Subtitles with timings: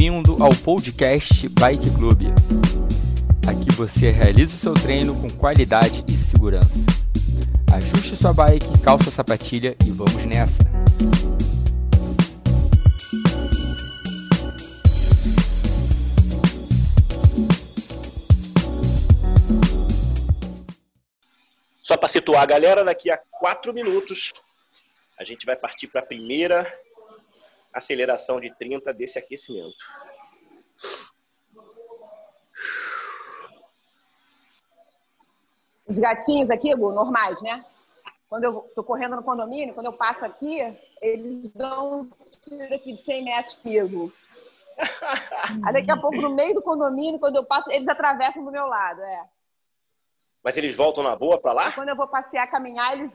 [0.00, 2.22] Bem-vindo ao podcast Bike Club.
[3.46, 6.72] Aqui você realiza o seu treino com qualidade e segurança.
[7.70, 10.62] Ajuste sua bike, calça a sapatilha e vamos nessa!
[21.82, 24.32] Só para situar a galera, daqui a quatro minutos
[25.18, 26.66] a gente vai partir para a primeira
[27.72, 29.76] aceleração de 30 desse aquecimento.
[35.86, 37.64] Os gatinhos aqui, Gu, normais, né?
[38.28, 40.60] Quando eu tô correndo no condomínio, quando eu passo aqui,
[41.02, 42.10] eles dão um
[42.42, 44.12] tiro aqui de 100 metros comigo.
[45.66, 48.66] Aí daqui a pouco, no meio do condomínio, quando eu passo, eles atravessam do meu
[48.66, 49.24] lado, é.
[50.44, 51.68] Mas eles voltam na boa para lá?
[51.70, 53.10] E quando eu vou passear, caminhar, eles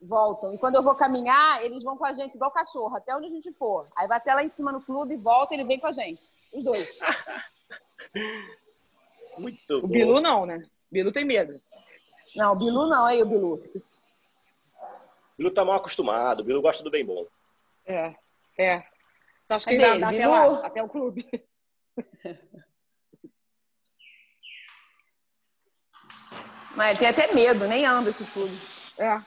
[0.00, 0.54] voltam.
[0.54, 3.30] E quando eu vou caminhar, eles vão com a gente igual cachorro, até onde a
[3.30, 3.88] gente for.
[3.96, 6.22] Aí vai até lá em cima no clube, volta, ele vem com a gente.
[6.52, 6.98] Os dois.
[9.40, 9.88] Muito O bom.
[9.88, 10.64] Bilu não, né?
[10.90, 11.60] O Bilu tem medo.
[12.34, 13.54] Não, o Bilu não, aí o Bilu.
[13.54, 17.26] O Bilu tá mal acostumado, o Bilu gosta do bem bom.
[17.86, 18.14] É,
[18.58, 18.82] é.
[19.44, 20.22] Então, acho que ainda dá ele?
[20.22, 21.26] até lá, até o clube.
[26.76, 28.56] Mas ele tem até medo, nem anda isso tudo.
[28.98, 29.20] É.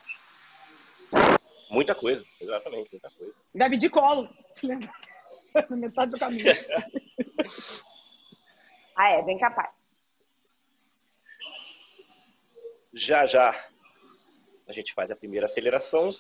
[1.72, 3.34] Muita coisa, exatamente, muita coisa.
[3.56, 4.30] Deve de colo.
[4.62, 4.78] Na
[5.78, 6.46] metade do caminho.
[8.94, 9.96] Ah, é, bem capaz.
[12.94, 13.50] Já já
[14.68, 16.12] a gente faz a primeira aceleração.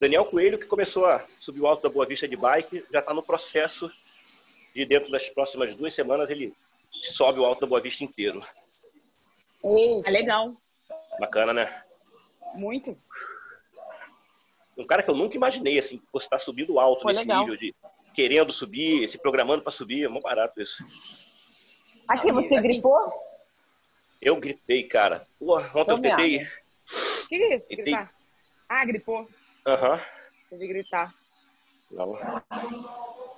[0.00, 3.12] Daniel Coelho, que começou a subir o alto da Boa Vista de bike, já está
[3.12, 3.92] no processo
[4.74, 6.54] de dentro das próximas duas semanas ele
[7.12, 8.42] sobe o alto da Boa Vista inteiro.
[9.62, 10.56] Ei, É legal.
[11.20, 11.82] Bacana, né?
[12.54, 12.96] Muito.
[14.76, 17.40] Um cara que eu nunca imaginei, assim, que fosse estar subindo alto Pô, nesse legal.
[17.40, 17.74] nível de
[18.14, 20.76] querendo subir, se programando para subir, é muito barato isso.
[22.08, 23.12] aqui você Assim, gripou?
[24.20, 25.26] Eu gripei, cara.
[25.38, 26.38] Pô, ontem eu tentei.
[26.38, 26.48] vendo.
[27.24, 27.68] O que é isso?
[27.68, 28.10] Gritar?
[28.68, 29.28] Ah, gripou.
[29.66, 30.00] Aham.
[30.50, 31.14] Teve que gritar.
[31.90, 32.16] Não.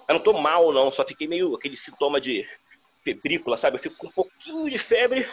[0.09, 0.91] Eu não tô mal, não.
[0.93, 2.47] Só fiquei meio aquele sintoma de
[3.03, 3.77] febrícula, sabe?
[3.77, 5.29] Eu fico com um pouquinho de febre,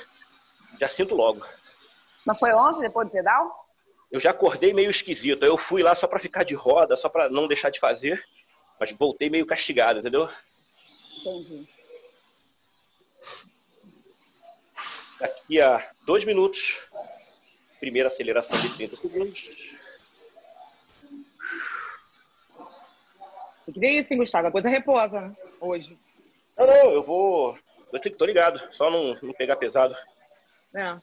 [0.79, 1.45] já sinto logo.
[2.25, 3.60] Mas foi ontem, depois do pedal?
[4.11, 5.43] Eu já acordei meio esquisito.
[5.45, 8.23] Eu fui lá só pra ficar de roda, só pra não deixar de fazer.
[8.79, 10.29] Mas voltei meio castigado, entendeu?
[11.19, 11.67] Entendi.
[15.19, 16.77] Daqui a dois minutos,
[17.79, 19.41] primeira aceleração de 30 segundos.
[23.65, 24.47] Tem que ver isso, hein, Gustavo?
[24.47, 25.31] A coisa reposa, né?
[25.61, 25.95] Hoje.
[26.57, 27.57] Não, não, eu vou.
[27.93, 29.95] Eu tô- tô ligado, só não, não pegar pesado.
[30.75, 30.97] É.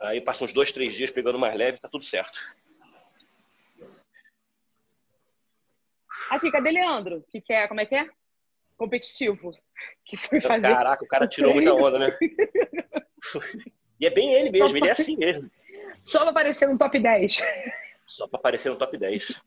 [0.00, 2.38] Aí passa uns dois, três dias pegando mais leve, tá tudo certo.
[6.30, 7.24] Aqui, cadê Leandro?
[7.30, 8.08] Que quer, como é que é?
[8.76, 9.52] Competitivo.
[10.04, 10.62] Que foi fazer.
[10.62, 12.18] Caraca, o cara tirou muita onda, né?
[14.00, 15.50] E é bem ele mesmo, ele é assim mesmo.
[15.98, 17.38] Só pra aparecer no top 10.
[18.06, 19.42] Só pra aparecer no top 10.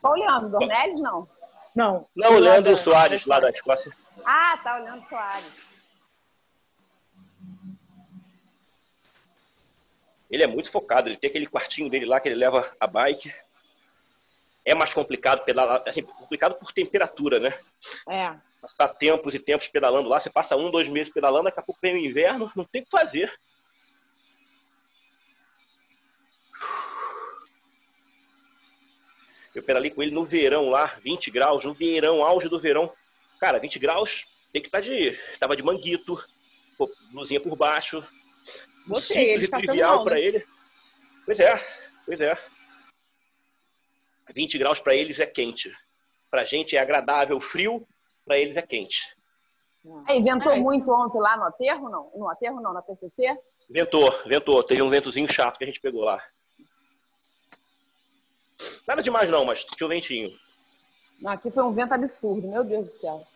[0.00, 0.50] Qual o Leandro?
[0.50, 1.28] Dornelles, não?
[1.74, 2.08] Não.
[2.14, 3.90] Não, o Leandro Soares, lá da Escócia.
[4.24, 5.65] Ah, tá, o Leandro Soares.
[10.30, 13.32] Ele é muito focado, ele tem aquele quartinho dele lá que ele leva a bike.
[14.64, 17.58] É mais complicado pedalar, assim, complicado por temperatura, né?
[18.08, 18.34] É.
[18.60, 21.80] Passar tempos e tempos pedalando lá, você passa um, dois meses pedalando, daqui a pouco
[21.80, 23.32] vem o inverno, não tem o que fazer.
[29.54, 32.92] Eu pedalei com ele no verão lá, 20 graus, no verão, auge do verão.
[33.40, 35.18] Cara, 20 graus, tem que estar de.
[35.38, 36.22] Tava de manguito,
[37.10, 38.04] blusinha por baixo.
[38.86, 40.20] Simples ele e está trivial mal, pra né?
[40.20, 40.46] ele.
[41.24, 41.54] Pois é,
[42.04, 42.38] pois é.
[44.32, 45.72] 20 graus para eles é quente.
[46.30, 47.86] Pra gente é agradável, frio,
[48.24, 49.16] pra eles é quente.
[50.06, 50.60] Aí, ventou Ai.
[50.60, 52.10] muito ontem lá no aterro, não?
[52.14, 53.38] No aterro, não, na PCC?
[53.70, 54.62] Ventou, ventou.
[54.64, 56.22] Teve um ventozinho chato que a gente pegou lá.
[58.86, 60.30] Nada demais não, mas tinha um ventinho.
[61.20, 63.26] Não, aqui foi um vento absurdo, meu Deus do céu.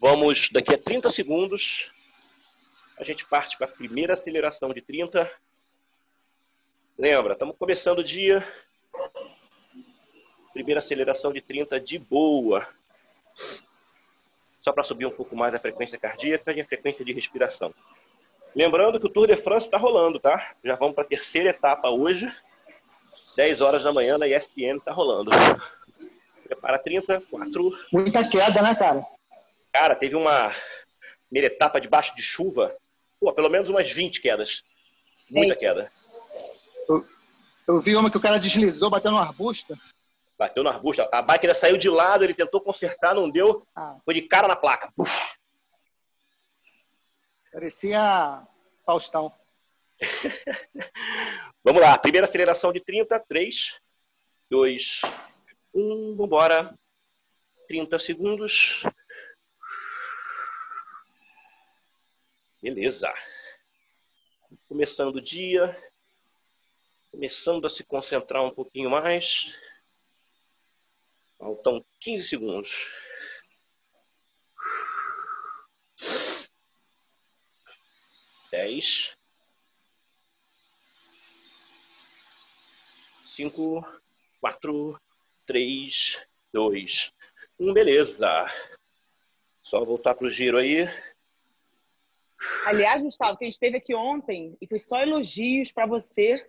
[0.00, 1.90] Vamos, daqui a 30 segundos,
[2.96, 5.28] a gente parte para a primeira aceleração de 30.
[6.96, 8.46] Lembra, estamos começando o dia.
[10.52, 12.64] Primeira aceleração de 30 de boa.
[14.62, 17.74] Só para subir um pouco mais a frequência cardíaca e a frequência de respiração.
[18.54, 20.52] Lembrando que o Tour de France está rolando, tá?
[20.62, 22.32] Já vamos para a terceira etapa hoje.
[23.36, 25.32] 10 horas da manhã na ESPN está rolando.
[26.44, 29.17] Prepara 30, 4, Muita queda, né, cara?
[29.72, 30.54] Cara, teve uma
[31.28, 32.74] primeira etapa debaixo de chuva,
[33.20, 34.62] pô, pelo menos umas 20 quedas.
[35.30, 35.92] Muita queda.
[36.88, 37.06] Eu,
[37.66, 39.78] eu vi uma que o cara deslizou, bateu no arbusto.
[40.38, 41.02] Bateu no arbusto.
[41.12, 43.66] A bike ainda saiu de lado, ele tentou consertar, não deu.
[43.74, 44.92] Ah, Foi de cara na placa.
[44.96, 45.12] Puf.
[47.52, 48.46] parecia
[48.86, 49.32] Faustão.
[51.64, 53.80] Vamos lá, primeira aceleração de 30, 3,
[54.48, 55.00] 2,
[55.74, 56.74] 1, vambora.
[57.66, 58.82] 30 segundos.
[62.60, 63.12] Beleza.
[64.66, 65.76] Começando o dia.
[67.12, 69.54] Começando a se concentrar um pouquinho mais.
[71.38, 72.70] Faltam 15 segundos.
[78.50, 79.16] Dez.
[83.26, 83.86] Cinco,
[84.40, 85.00] quatro,
[85.46, 86.18] três,
[86.52, 87.12] dois,
[87.56, 87.72] um.
[87.72, 88.46] Beleza.
[89.62, 90.86] Só voltar pro giro aí.
[92.64, 96.46] Aliás, Gustavo, quem esteve aqui ontem e foi só elogios pra você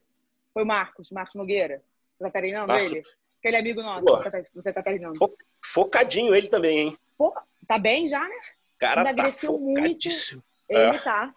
[0.53, 1.81] foi o Marcos, Marcos Nogueira.
[2.17, 2.91] Você tá treinando Marcos.
[2.91, 3.03] ele?
[3.39, 5.15] Aquele amigo nosso que você tá treinando.
[5.17, 5.35] Fo-
[5.73, 6.97] Focadinho ele também, hein?
[7.17, 7.33] Pô,
[7.67, 8.35] tá bem já, né?
[8.77, 10.07] Cara, tá Emagreceu muito.
[10.07, 10.99] Ele É.
[10.99, 11.33] tá.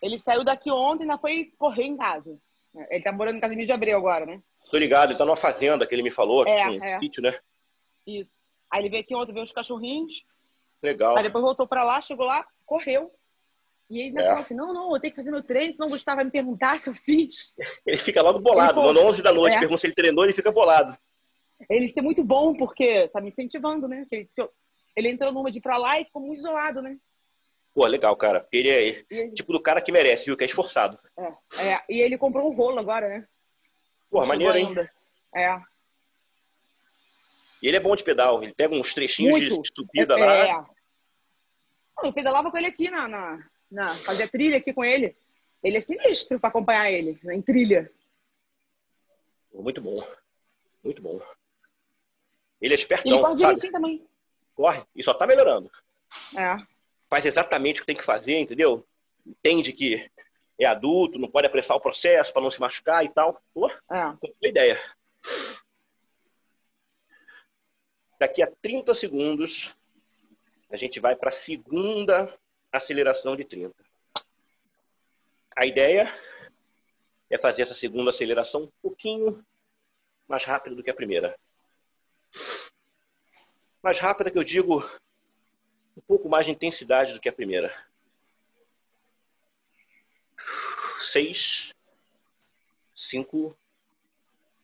[0.00, 2.36] Ele saiu daqui ontem e ainda foi correr em casa.
[2.90, 4.40] Ele tá morando em Casimiro de Abreu agora, né?
[4.70, 6.98] Tô ligado, ele tá numa fazenda que ele me falou, É, aqui, um é.
[6.98, 7.38] sítio, né?
[8.06, 8.32] Isso.
[8.70, 10.24] Aí ele veio aqui ontem ver os cachorrinhos.
[10.82, 11.16] Legal.
[11.16, 13.12] Aí depois voltou pra lá, chegou lá, correu.
[13.90, 14.26] E ele ainda É.
[14.26, 16.30] falou assim: não, não, eu tenho que fazer meu treino, senão o Gustavo vai me
[16.30, 17.54] perguntar se eu fiz.
[17.86, 18.80] Ele fica logo bolado.
[18.80, 19.58] Ele, No 11 da noite, é.
[19.60, 20.96] pergunta se ele treinou, ele fica bolado.
[21.68, 24.06] Ele isso é muito bom, porque tá me incentivando, né?
[24.10, 24.28] Ele,
[24.96, 26.96] ele entrou numa de ir pra lá e ficou muito isolado, né?
[27.74, 28.46] Pô, legal, cara.
[28.50, 30.36] Ele é ele- tipo do cara que merece, viu?
[30.36, 30.98] Que é esforçado.
[31.18, 33.26] é, é, e ele comprou um rolo agora, né?
[34.10, 34.66] Pô, maneiro, hein?
[34.68, 34.90] ainda.
[35.34, 35.60] É.
[37.62, 38.42] E ele é bom de pedal.
[38.42, 39.70] Ele pega uns trechinhos de Muito.
[39.74, 40.24] subida é.
[40.24, 40.52] lá.
[40.58, 40.66] Não,
[42.02, 43.86] Eu pedalava com ele aqui na, na, na.
[43.88, 45.16] Fazia trilha aqui com ele.
[45.62, 47.90] Ele é sinistro pra acompanhar ele, né, em trilha.
[49.54, 50.02] Muito bom.
[50.82, 51.20] Muito bom.
[52.60, 53.36] Ele é E ele espertão, corre sabe?
[53.36, 54.06] direitinho também.
[54.54, 55.70] Corre e só tá melhorando.
[56.36, 56.56] É.
[57.08, 58.86] Faz exatamente o que tem que fazer, entendeu?
[59.26, 60.10] Entende que
[60.58, 63.32] é adulto, não pode apressar o processo para não se machucar e tal.
[63.54, 64.48] Pô, É.
[64.48, 64.80] Ideia.
[68.18, 69.74] Daqui a 30 segundos,
[70.72, 72.34] a gente vai para a segunda
[72.72, 73.74] aceleração de 30.
[75.54, 76.10] A ideia
[77.28, 79.44] é fazer essa segunda aceleração um pouquinho
[80.26, 81.38] mais rápido do que a primeira.
[83.82, 84.82] Mais rápida que eu digo
[85.94, 87.70] um pouco mais de intensidade do que a primeira.
[91.02, 91.70] Seis,
[92.94, 93.54] cinco,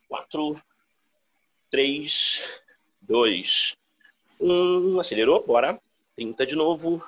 [0.08, 0.58] quatro,
[1.68, 2.40] três,
[3.02, 3.76] dois,
[4.40, 4.98] um.
[4.98, 5.78] Acelerou, bora.
[6.18, 7.00] 30 de novo.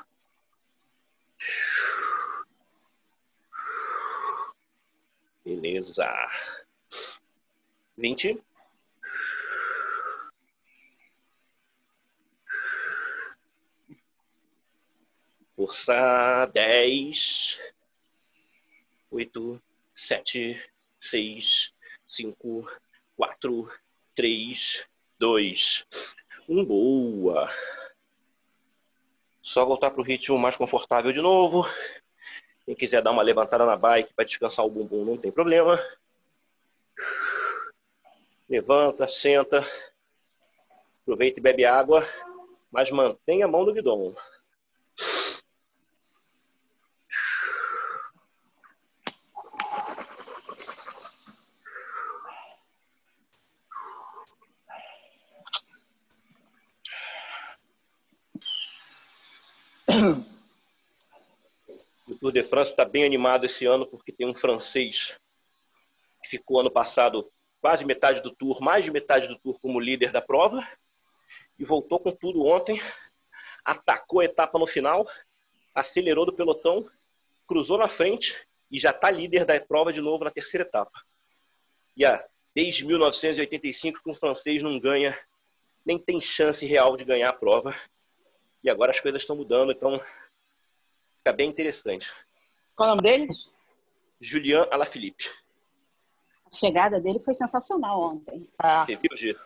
[5.44, 6.06] Beleza.
[7.98, 8.40] 20.
[15.56, 17.58] Força 10,
[19.10, 19.60] 8,
[19.96, 20.70] 7,
[21.00, 21.72] 6,
[22.06, 22.70] 5,
[23.16, 23.72] 4,
[24.14, 24.86] 3,
[25.18, 25.84] 2,
[26.48, 26.64] 1.
[26.64, 27.50] Boa.
[29.42, 31.66] Só voltar para o ritmo mais confortável de novo.
[32.64, 35.78] Quem quiser dar uma levantada na bike para descansar o bumbum, não tem problema.
[38.48, 39.66] Levanta, senta.
[41.02, 42.06] Aproveita e bebe água,
[42.70, 44.14] mas mantenha a mão no guidão.
[62.06, 65.16] O Tour de France está bem animado esse ano porque tem um francês
[66.22, 67.30] que ficou ano passado
[67.60, 70.66] quase metade do Tour, mais de metade do Tour como líder da prova
[71.58, 72.80] e voltou com tudo ontem,
[73.64, 75.06] atacou a etapa no final,
[75.74, 76.88] acelerou do pelotão,
[77.46, 78.34] cruzou na frente
[78.70, 81.04] e já está líder da prova de novo na terceira etapa.
[81.94, 85.18] E a, desde 1985 que um francês não ganha,
[85.84, 87.76] nem tem chance real de ganhar a prova.
[88.62, 90.00] E agora as coisas estão mudando, então
[91.18, 92.06] fica bem interessante.
[92.80, 93.28] Qual é o nome dele?
[94.22, 95.28] Julian Alaphilippe.
[96.46, 98.48] A chegada dele foi sensacional ontem.
[98.58, 99.38] Ah, Você viu, Giro?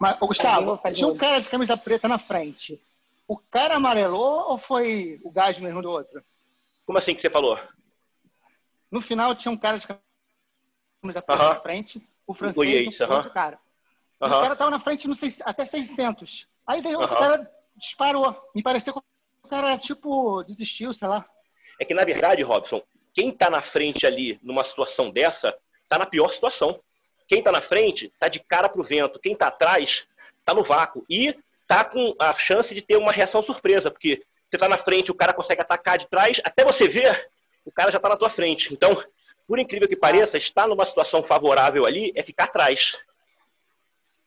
[0.00, 1.20] mas, ô, Gustavo, se o outro.
[1.20, 2.82] cara de camisa preta na frente,
[3.28, 6.20] o cara amarelou ou foi o gás mesmo do outro?
[6.84, 7.56] Como assim que você falou?
[8.90, 11.54] No final tinha um cara de camisa preta Aham.
[11.54, 13.16] na frente, o O francês e o aham.
[13.18, 13.60] outro cara.
[14.20, 14.40] E O Aham.
[14.42, 16.48] cara tava na frente no seis- até 600.
[16.66, 18.36] Aí veio outro cara, disparou.
[18.52, 21.24] Me pareceu que o cara, tipo, desistiu, sei lá.
[21.80, 22.82] É que, na verdade, Robson,
[23.14, 26.80] quem está na frente ali numa situação dessa, está na pior situação.
[27.28, 29.18] Quem está na frente está de cara para o vento.
[29.18, 30.06] Quem está atrás
[30.38, 31.04] está no vácuo.
[31.08, 35.10] E está com a chance de ter uma reação surpresa, porque você está na frente,
[35.10, 37.28] o cara consegue atacar de trás, até você ver,
[37.64, 38.72] o cara já está na tua frente.
[38.72, 39.02] Então,
[39.46, 42.96] por incrível que pareça, estar numa situação favorável ali é ficar atrás.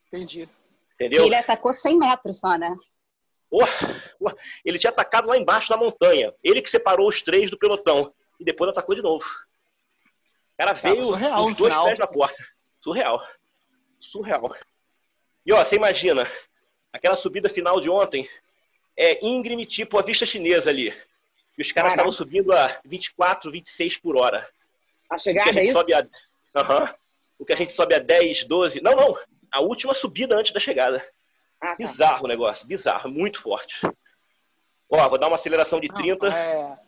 [0.08, 0.50] Entendi.
[0.96, 1.26] Entendeu?
[1.26, 2.76] Ele atacou 100 metros só, né?
[4.64, 6.34] Ele tinha atacado lá embaixo da montanha.
[6.44, 8.14] Ele que separou os três do pelotão.
[8.40, 9.26] E depois atacou de novo.
[9.26, 12.46] O cara veio surreal, os dois pés na porta.
[12.82, 13.28] Surreal.
[14.00, 14.56] Surreal.
[15.46, 16.30] E ó, você imagina,
[16.94, 18.30] aquela subida final de ontem
[18.98, 20.94] é íngreme tipo a vista chinesa ali.
[21.58, 24.48] E os caras estavam subindo a 24, 26 por hora.
[25.10, 25.74] A chegada a é isso?
[25.74, 26.08] sobe a...
[26.56, 26.94] Aham.
[27.38, 28.82] O que a gente sobe a 10, 12.
[28.82, 29.18] Não, não.
[29.52, 31.06] A última subida antes da chegada.
[31.62, 31.76] Ah, tá.
[31.76, 33.80] Bizarro o negócio, bizarro, muito forte.
[34.90, 36.80] Ó, vou dar uma aceleração de 30, É,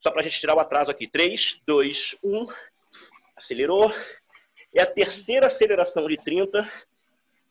[0.00, 1.08] só pra gente tirar o atraso aqui.
[1.08, 2.46] 3, 2, 1.
[3.36, 3.92] Acelerou.
[4.74, 6.66] É a terceira aceleração de 30.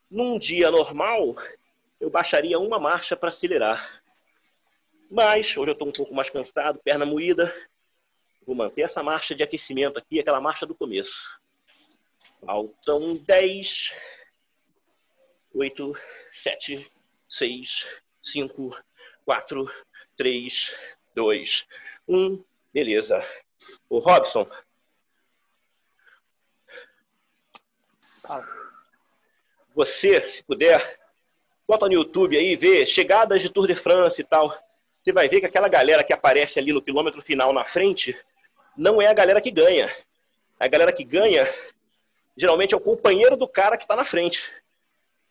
[0.09, 1.35] Num dia normal,
[1.99, 4.01] eu baixaria uma marcha para acelerar.
[5.11, 7.53] Mas hoje eu estou um pouco mais cansado, perna moída.
[8.45, 11.39] Vou manter essa marcha de aquecimento aqui, aquela marcha do começo.
[12.45, 13.91] Faltam 10,
[15.57, 15.93] 8,
[16.43, 16.91] 7,
[17.27, 17.85] 6,
[18.21, 18.77] 5,
[19.25, 19.71] 4,
[20.15, 20.71] 3,
[21.15, 21.67] 2,
[22.07, 22.43] 1.
[22.71, 23.25] Beleza.
[23.89, 24.47] O Robson,
[29.73, 30.99] você, se puder,
[31.67, 34.55] bota no YouTube aí, vê chegadas de Tour de France e tal.
[35.01, 38.15] Você vai ver que aquela galera que aparece ali no quilômetro final na frente
[38.75, 39.91] não é a galera que ganha.
[40.59, 41.51] A galera que ganha
[42.35, 44.43] geralmente é o companheiro do cara que está na frente.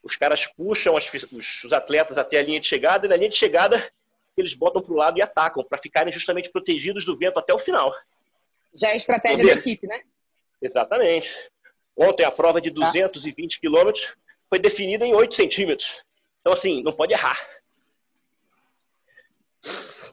[0.07, 3.29] Os caras puxam as- os, os atletas até a linha de chegada e na linha
[3.29, 3.91] de chegada
[4.37, 7.59] eles botam para o lado e atacam para ficarem justamente protegidos do vento até o
[7.59, 7.93] final.
[8.75, 10.03] Já é a estratégia da equipe, né?
[10.63, 11.29] Exatamente.
[11.97, 14.15] Ontem a prova de 220 quilômetros
[14.49, 16.01] foi definida em 8 centímetros.
[16.41, 17.41] Então, assim, não pode errar.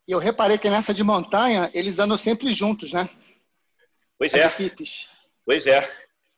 [0.08, 3.08] E eu reparei que nessa de montanha, eles andam sempre juntos, né?
[4.18, 5.08] Pois As é, equipes.
[5.46, 5.88] pois é.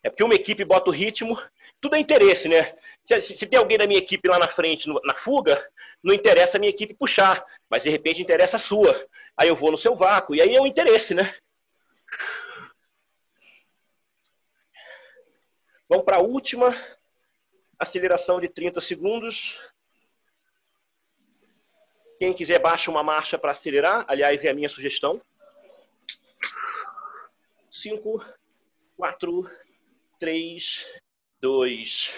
[0.04, 1.40] É porque uma equipe bota o ritmo,
[1.80, 2.76] tudo é interesse, né?
[3.06, 5.64] Se, se- tem alguém da minha equipe lá na frente, no- na fuga,
[6.04, 9.08] não interessa a minha equipe puxar, mas de repente interessa a sua.
[9.38, 11.34] Aí eu vou no seu vácuo, e aí é o interesse, né?
[15.88, 16.76] Vamos para a última
[17.78, 19.56] aceleração de 30 segundos.
[22.18, 24.04] Quem quiser, baixa uma marcha para acelerar.
[24.08, 25.22] Aliás, é a minha sugestão.
[27.70, 28.24] 5,
[28.98, 29.48] 4,
[30.20, 30.88] 3,
[31.40, 32.10] 2,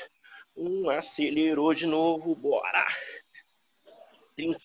[0.57, 0.89] 1.
[0.89, 2.35] Acelerou de novo.
[2.35, 2.87] Bora.
[4.35, 4.59] 30.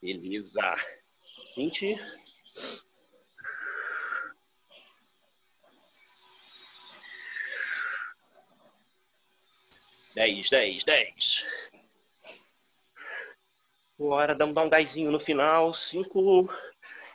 [0.00, 0.76] Beleza.
[1.56, 1.96] 20.
[10.14, 11.44] Dez, dez, dez.
[13.96, 15.74] Bora, dar um gásinho no final.
[15.74, 16.48] Cinco,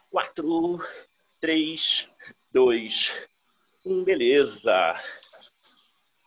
[0.10, 0.79] quatro,
[1.39, 2.10] três,
[2.51, 3.33] dois, um.
[3.86, 5.04] Beleza.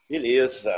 [0.09, 0.75] Beleza.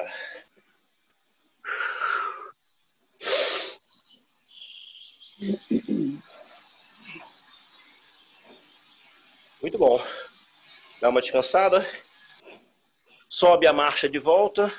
[9.61, 10.04] Muito bom.
[11.00, 11.87] Dá uma descansada.
[13.28, 14.73] Sobe a marcha de volta.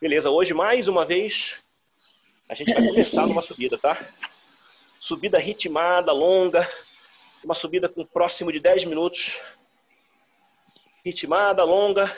[0.00, 1.56] Beleza, hoje mais uma vez
[2.48, 3.98] a gente vai começar numa subida, tá?
[5.06, 6.66] Subida ritmada, longa,
[7.44, 9.38] uma subida com próximo de 10 minutos.
[11.04, 12.12] Ritmada, longa.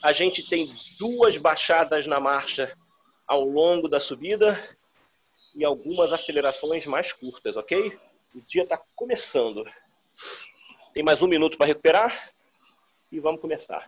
[0.00, 0.64] A gente tem
[0.96, 2.72] duas baixadas na marcha
[3.26, 4.56] ao longo da subida
[5.56, 7.98] e algumas acelerações mais curtas, ok?
[8.32, 9.64] O dia está começando.
[10.94, 12.30] Tem mais um minuto para recuperar
[13.10, 13.84] e vamos começar.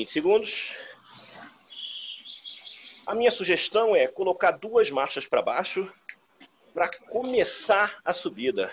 [0.00, 0.74] Vinte segundos.
[3.06, 5.92] A minha sugestão é colocar duas marchas para baixo
[6.72, 8.72] para começar a subida.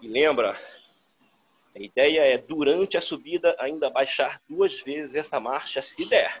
[0.00, 0.56] E lembra,
[1.74, 6.40] a ideia é durante a subida ainda baixar duas vezes essa marcha se der.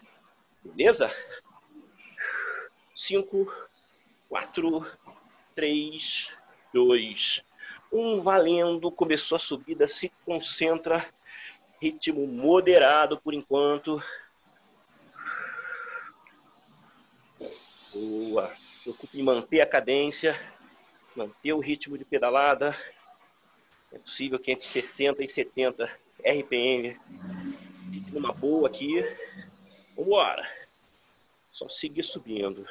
[0.64, 1.12] Beleza?
[2.94, 3.52] Cinco,
[4.28, 4.86] quatro,
[5.56, 6.28] três,
[6.72, 7.42] dois,
[7.92, 11.04] Um valendo, começou a subida, se concentra,
[11.82, 14.00] ritmo moderado por enquanto.
[17.92, 18.54] Boa.
[18.84, 20.38] Preocupe em manter a cadência,
[21.16, 22.76] manter o ritmo de pedalada.
[23.92, 25.90] É possível que entre 60 e 70
[26.24, 26.94] RPM.
[27.90, 29.02] Fique numa boa aqui.
[29.96, 30.48] Vambora.
[31.50, 32.64] Só seguir subindo.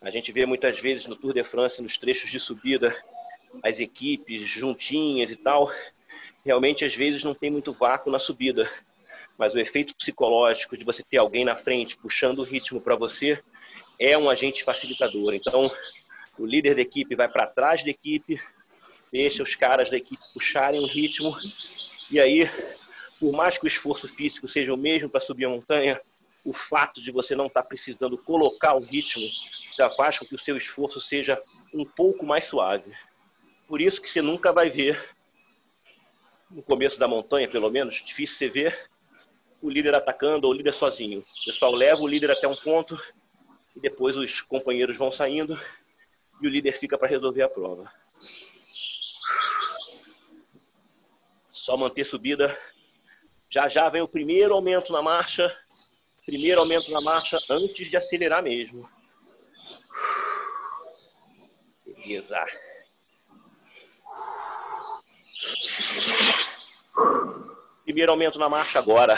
[0.00, 2.96] A gente vê muitas vezes no Tour de France, nos trechos de subida,
[3.64, 5.70] as equipes juntinhas e tal.
[6.44, 8.70] Realmente, às vezes, não tem muito vácuo na subida.
[9.38, 13.40] Mas o efeito psicológico de você ter alguém na frente puxando o ritmo para você
[14.00, 15.34] é um agente facilitador.
[15.34, 15.70] Então,
[16.38, 18.40] o líder da equipe vai para trás da equipe,
[19.12, 21.36] deixa os caras da equipe puxarem o ritmo.
[22.10, 22.48] E aí,
[23.20, 26.00] por mais que o esforço físico seja o mesmo para subir a montanha,
[26.46, 29.26] o fato de você não estar tá precisando colocar o ritmo
[29.76, 31.36] já faz com que o seu esforço seja
[31.74, 32.92] um pouco mais suave.
[33.68, 35.14] Por isso que você nunca vai ver,
[36.50, 38.90] no começo da montanha pelo menos, difícil você ver
[39.62, 41.20] o líder atacando ou o líder sozinho.
[41.20, 43.00] O pessoal leva o líder até um ponto
[43.76, 45.60] e depois os companheiros vão saindo
[46.40, 47.92] e o líder fica para resolver a prova.
[51.52, 52.58] Só manter subida.
[53.50, 55.54] Já já vem o primeiro aumento na marcha
[56.28, 58.86] Primeiro aumento na marcha antes de acelerar mesmo.
[61.86, 62.44] Beleza.
[67.84, 69.16] Primeiro aumento na marcha agora.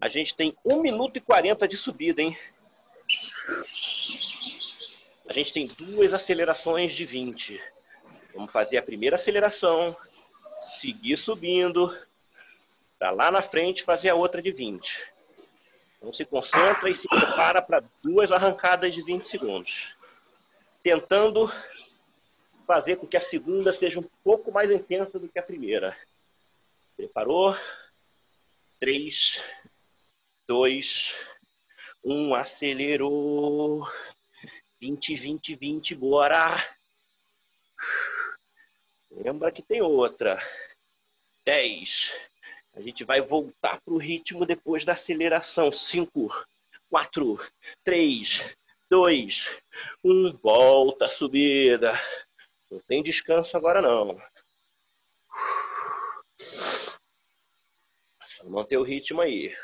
[0.00, 2.36] A gente tem 1 minuto e 40 de subida, hein?
[5.28, 7.60] A gente tem duas acelerações de 20.
[8.34, 9.94] Vamos fazer a primeira aceleração,
[10.80, 11.94] seguir subindo,
[12.98, 15.18] para lá na frente fazer a outra de 20.
[15.96, 19.84] Então se concentra e se prepara para duas arrancadas de 20 segundos.
[20.82, 21.52] Tentando
[22.68, 25.96] fazer com que a segunda seja um pouco mais intensa do que a primeira.
[26.94, 27.56] Preparou?
[28.78, 29.40] 3,
[30.46, 31.14] 2,
[32.04, 33.88] 1, acelerou.
[34.78, 36.62] 20, 20, 20, bora!
[39.10, 40.38] Lembra que tem outra.
[41.46, 42.12] 10,
[42.74, 45.72] a gente vai voltar para o ritmo depois da aceleração.
[45.72, 46.28] 5,
[46.90, 47.40] 4,
[47.82, 48.56] 3,
[48.90, 49.62] 2,
[50.04, 50.32] 1.
[50.42, 51.98] Volta a subida.
[52.70, 54.20] Não tem descanso agora não.
[58.36, 59.54] Só manter o ritmo aí.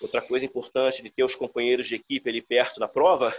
[0.00, 3.34] Outra coisa importante de ter os companheiros de equipe ali perto da prova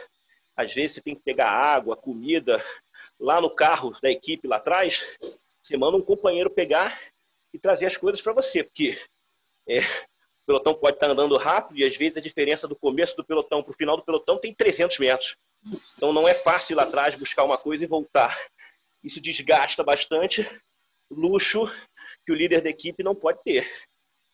[0.58, 2.54] às vezes você tem que pegar água, comida
[3.20, 5.00] lá no carro da equipe lá atrás.
[5.62, 7.00] Você manda um companheiro pegar
[7.54, 9.00] e trazer as coisas para você, porque
[9.70, 9.82] é,
[10.48, 13.72] pelotão pode estar andando rápido e às vezes a diferença do começo do pelotão para
[13.72, 15.36] o final do pelotão tem 300 metros.
[15.98, 18.40] Então não é fácil ir lá atrás buscar uma coisa e voltar.
[19.04, 20.50] Isso desgasta bastante.
[21.12, 21.70] Luxo
[22.26, 23.70] que o líder da equipe não pode ter.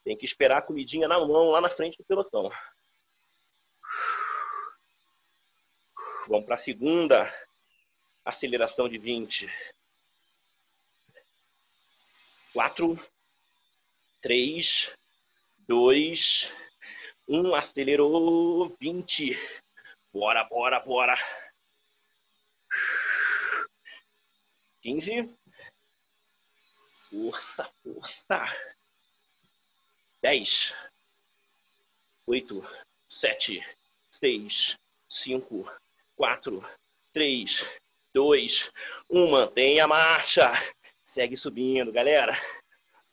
[0.03, 2.51] Tem que esperar a comidinha na mão lá na frente do pelotão.
[6.27, 7.33] Vamos para a segunda
[8.23, 9.49] aceleração de 20.
[12.53, 12.99] 4,
[14.21, 14.93] 3,
[15.67, 16.53] 2,
[17.27, 17.55] 1.
[17.55, 18.75] Acelerou.
[18.79, 19.37] 20.
[20.11, 21.15] Bora, bora, bora.
[24.81, 25.29] 15.
[27.09, 28.45] Força, força.
[30.21, 30.73] 10.
[32.25, 32.63] 8,
[33.09, 33.61] 7,
[34.19, 34.77] 6,
[35.09, 35.71] 5,
[36.15, 36.63] 4,
[37.13, 37.65] 3,
[38.13, 38.71] 2,
[39.09, 39.31] 1.
[39.31, 40.51] Mantenha a marcha.
[41.03, 42.33] Segue subindo, galera.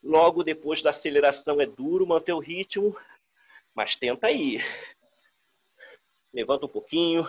[0.03, 2.97] Logo depois da aceleração é duro manter o ritmo,
[3.75, 4.61] mas tenta aí.
[6.33, 7.29] Levanta um pouquinho,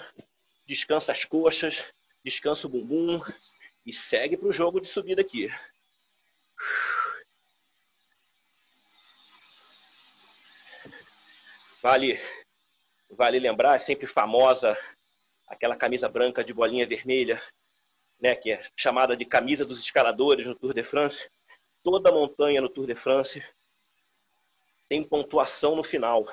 [0.65, 1.83] descansa as coxas,
[2.23, 3.21] descansa o bumbum
[3.85, 5.49] e segue para o jogo de subida aqui.
[11.81, 12.19] Vale,
[13.09, 14.77] vale lembrar, é sempre famosa
[15.47, 17.41] aquela camisa branca de bolinha vermelha,
[18.19, 21.27] né, que é chamada de camisa dos escaladores no Tour de France.
[21.83, 23.43] Toda montanha no Tour de France
[24.87, 26.27] tem pontuação no final.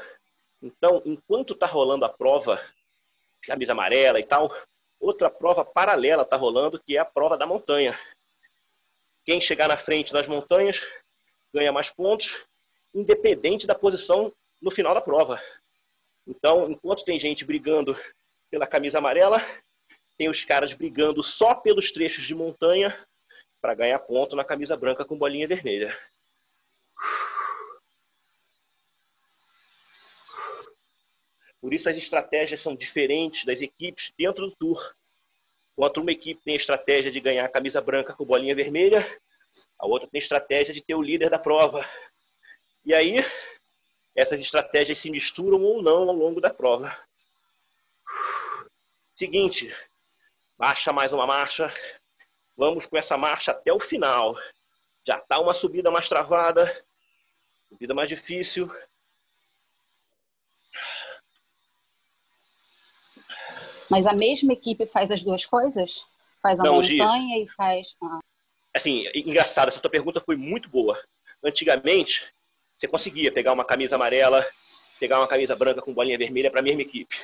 [0.60, 2.60] Então, enquanto está rolando a prova,
[3.42, 4.52] camisa amarela e tal,
[4.98, 7.98] outra prova paralela está rolando, que é a prova da montanha.
[9.24, 10.80] Quem chegar na frente das montanhas
[11.54, 12.44] ganha mais pontos,
[12.94, 15.40] independente da posição no final da prova.
[16.26, 17.96] Então, enquanto tem gente brigando
[18.50, 19.40] pela camisa amarela,
[20.16, 22.98] tem os caras brigando só pelos trechos de montanha
[23.60, 25.96] para ganhar ponto na camisa branca com bolinha vermelha.
[31.60, 34.94] Por isso as estratégias são diferentes das equipes dentro do tour.
[35.72, 39.04] Enquanto uma equipe tem a estratégia de ganhar a camisa branca com bolinha vermelha,
[39.78, 41.84] a outra tem a estratégia de ter o líder da prova.
[42.84, 43.16] E aí,
[44.14, 46.96] essas estratégias se misturam ou não ao longo da prova.
[49.14, 49.72] Seguinte,
[50.56, 51.72] baixa mais uma marcha.
[52.58, 54.36] Vamos com essa marcha até o final.
[55.06, 56.84] Já está uma subida mais travada,
[57.68, 58.68] subida mais difícil.
[63.88, 66.04] Mas a mesma equipe faz as duas coisas?
[66.42, 67.44] Faz a Não, montanha Gi.
[67.44, 67.96] e faz.
[68.02, 68.18] Ah,
[68.74, 71.00] Assim, engraçado, essa tua pergunta foi muito boa.
[71.42, 72.28] Antigamente,
[72.76, 74.44] você conseguia pegar uma camisa amarela,
[74.98, 77.16] pegar uma camisa branca com bolinha vermelha para a mesma equipe.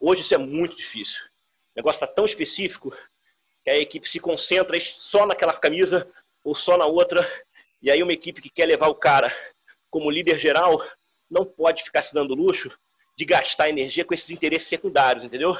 [0.00, 1.20] Hoje isso é muito difícil.
[1.26, 2.92] O negócio está tão específico
[3.68, 6.08] que a equipe se concentra só naquela camisa
[6.42, 7.20] ou só na outra.
[7.82, 9.30] E aí uma equipe que quer levar o cara
[9.90, 10.82] como líder geral
[11.30, 12.70] não pode ficar se dando luxo
[13.16, 15.56] de gastar energia com esses interesses secundários, entendeu?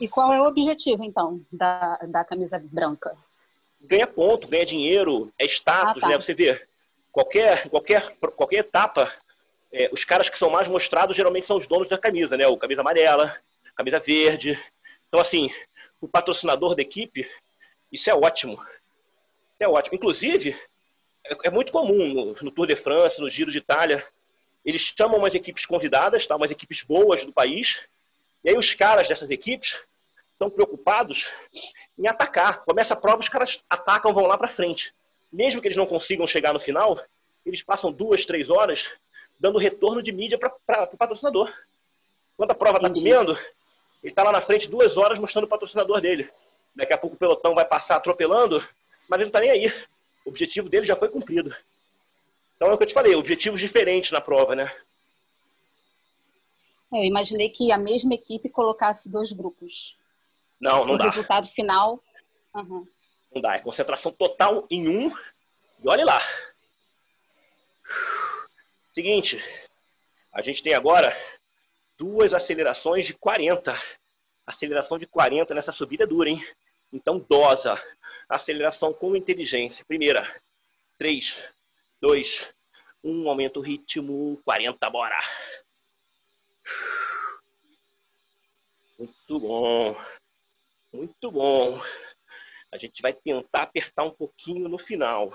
[0.00, 3.14] E qual é o objetivo, então, da, da camisa branca?
[3.82, 6.08] ganha ponto, ganha dinheiro, é status, Ah, tá.
[6.08, 6.16] né?
[6.16, 6.66] Você vê,
[7.10, 9.12] qualquer, qualquer, qualquer etapa,
[9.72, 12.46] é, os caras que são mais mostrados geralmente são os donos da camisa, né?
[12.46, 13.34] O camisa amarela,
[13.80, 14.62] camisa verde.
[15.08, 15.50] Então, assim,
[16.00, 17.28] o patrocinador da equipe,
[17.90, 18.62] isso é ótimo.
[19.58, 19.96] É ótimo.
[19.96, 20.56] Inclusive,
[21.26, 24.06] é, é muito comum no, no Tour de France, no Giro de Itália,
[24.64, 26.36] eles chamam umas equipes convidadas, tá?
[26.36, 27.78] umas equipes boas do país,
[28.44, 29.82] e aí os caras dessas equipes
[30.32, 31.26] estão preocupados
[31.98, 32.62] em atacar.
[32.64, 34.94] Começa a prova, os caras atacam, vão lá para frente.
[35.32, 37.02] Mesmo que eles não consigam chegar no final,
[37.46, 38.90] eles passam duas, três horas
[39.38, 40.52] dando retorno de mídia para
[40.92, 41.50] o patrocinador.
[42.36, 43.38] Quando a prova está comendo,
[44.02, 46.30] ele está lá na frente duas horas mostrando o patrocinador dele.
[46.74, 48.58] Daqui a pouco o pelotão vai passar atropelando,
[49.08, 49.68] mas ele não está nem aí.
[50.24, 51.54] O objetivo dele já foi cumprido.
[52.56, 54.74] Então é o que eu te falei, objetivos diferentes na prova, né?
[56.92, 59.96] Eu imaginei que a mesma equipe colocasse dois grupos.
[60.60, 61.04] Não, não o dá.
[61.04, 62.02] resultado final.
[62.54, 62.86] Aham.
[63.32, 63.54] Não dá.
[63.54, 65.14] É concentração total em um.
[65.82, 66.20] E olhe lá.
[68.92, 69.42] Seguinte.
[70.32, 71.16] A gente tem agora
[72.00, 73.78] duas acelerações de 40.
[74.46, 76.42] Aceleração de 40 nessa subida é dura, hein?
[76.90, 77.78] Então, dosa.
[78.26, 79.84] Aceleração com inteligência.
[79.84, 80.42] Primeira.
[80.96, 81.52] 3,
[82.00, 82.54] 2,
[83.04, 83.28] 1.
[83.28, 84.40] Aumenta o ritmo.
[84.46, 85.18] 40, bora.
[88.98, 89.96] Muito bom.
[90.90, 91.82] Muito bom.
[92.72, 95.30] A gente vai tentar apertar um pouquinho no final.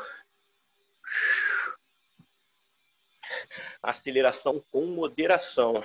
[3.83, 5.83] Aceleração com moderação.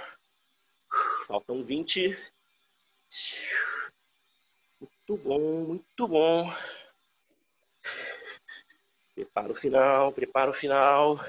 [1.30, 2.18] Faltam 20.
[4.80, 6.52] Muito bom, muito bom.
[9.14, 11.20] Prepara o final, prepara o final.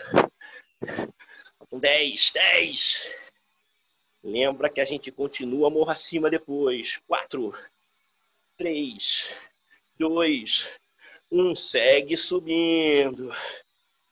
[1.60, 3.14] Faltam 10, 10.
[4.24, 6.98] Lembra que a gente continua morro acima depois.
[7.08, 7.54] 4,
[8.58, 9.38] 3,
[10.00, 10.68] 2,
[11.32, 11.56] 1.
[11.56, 13.32] Segue subindo.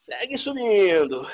[0.02, 1.28] Segue subindo.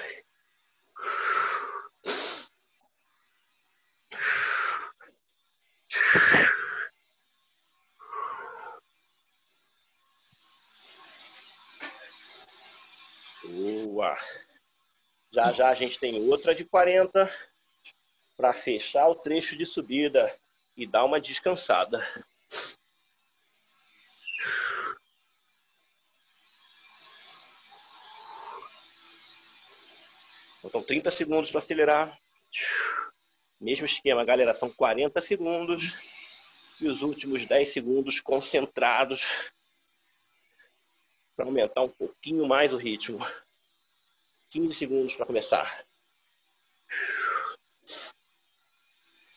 [13.95, 14.17] Boa.
[15.31, 17.33] Já já a gente tem outra de 40
[18.35, 20.37] para fechar o trecho de subida
[20.75, 22.05] e dar uma descansada.
[30.61, 32.19] Faltam 30 segundos para acelerar.
[33.61, 35.81] Mesmo esquema, galera, são 40 segundos
[36.81, 39.21] e os últimos 10 segundos concentrados
[41.33, 43.25] para aumentar um pouquinho mais o ritmo.
[44.55, 45.85] 15 segundos para começar.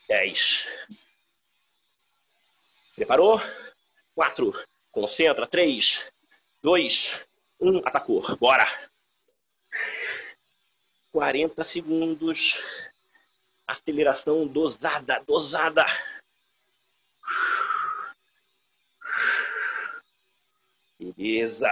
[0.07, 0.65] 10.
[2.95, 3.41] Preparou?
[4.15, 4.53] 4.
[4.89, 5.45] Concentra.
[5.45, 6.09] 3,
[6.63, 7.27] 2,
[7.59, 7.79] 1.
[7.79, 8.23] Atacou.
[8.37, 8.65] Bora.
[11.11, 12.57] 40 segundos.
[13.67, 15.85] Aceleração dosada, dosada.
[20.97, 21.69] Beleza.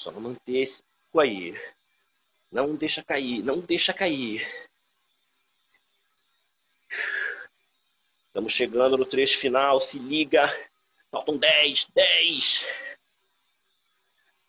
[0.00, 1.54] Só manter esse pico aí.
[2.50, 4.48] Não deixa cair, não deixa cair.
[8.26, 10.48] Estamos chegando no trecho final, se liga.
[11.10, 12.66] Faltam 10, 10.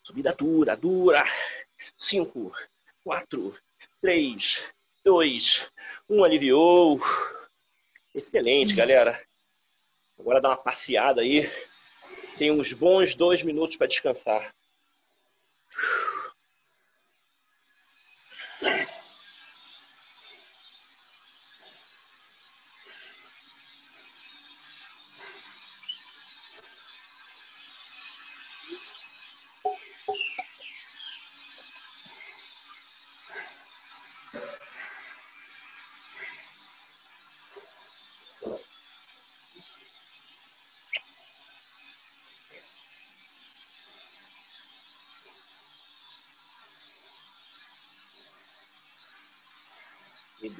[0.02, 1.22] Subida dura, dura.
[1.98, 2.50] 5,
[3.04, 3.54] 4,
[4.00, 4.72] 3,
[5.04, 5.70] 2,
[6.08, 6.24] 1.
[6.24, 6.98] Aliviou.
[8.14, 9.22] Excelente, galera.
[10.18, 11.42] Agora dá uma passeada aí.
[12.38, 14.50] Tem uns bons dois minutos para descansar.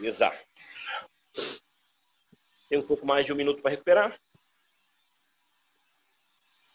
[0.03, 0.45] Exato.
[2.69, 4.19] Tem um pouco mais de um minuto para recuperar.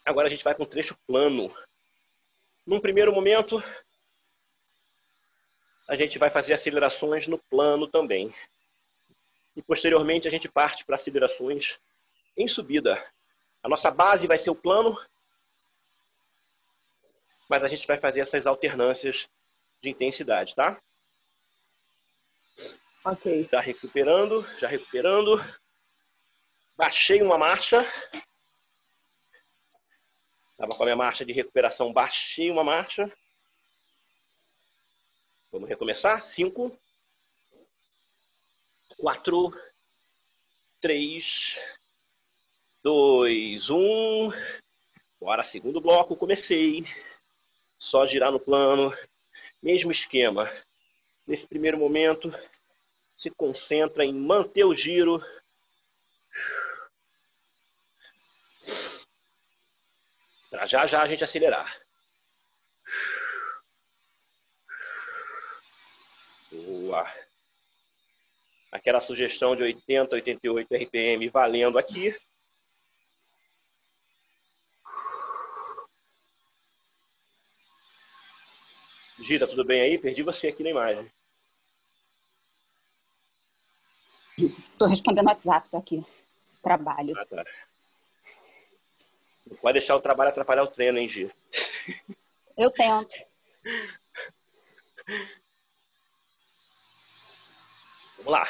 [0.04, 1.54] Agora a gente vai com o trecho plano.
[2.66, 3.62] Num primeiro momento,
[5.86, 8.34] a gente vai fazer acelerações no plano também.
[9.56, 11.78] E posteriormente a gente parte para acelerações
[12.36, 13.04] em subida.
[13.62, 14.98] A nossa base vai ser o plano,
[17.48, 19.28] mas a gente vai fazer essas alternâncias
[19.82, 20.80] de intensidade, tá?
[23.10, 23.48] Ok.
[23.50, 25.42] Já recuperando, já recuperando.
[26.76, 27.78] Baixei uma marcha.
[30.50, 33.10] Estava com a minha marcha de recuperação, baixei uma marcha.
[35.50, 36.22] Vamos recomeçar.
[36.22, 36.78] Cinco,
[38.98, 39.58] quatro,
[40.78, 41.56] três,
[42.82, 44.30] dois, um.
[45.18, 46.84] Bora, segundo bloco, comecei.
[47.78, 48.94] Só girar no plano.
[49.62, 50.52] Mesmo esquema.
[51.26, 52.30] Nesse primeiro momento,
[53.18, 55.20] se concentra em manter o giro.
[60.48, 61.82] Para já já a gente acelerar.
[66.50, 67.06] Boa.
[68.70, 72.16] Aquela sugestão de 80, 88 RPM valendo aqui.
[79.20, 79.98] Gira, tudo bem aí?
[79.98, 81.10] Perdi você aqui na imagem.
[84.78, 86.06] Estou respondendo WhatsApp, aqui.
[86.62, 87.12] Trabalho.
[87.18, 87.44] Ah, tá.
[89.44, 91.34] Não pode deixar o trabalho atrapalhar o treino, hein, Gi?
[92.56, 93.12] Eu tento.
[98.18, 98.46] Vamos lá.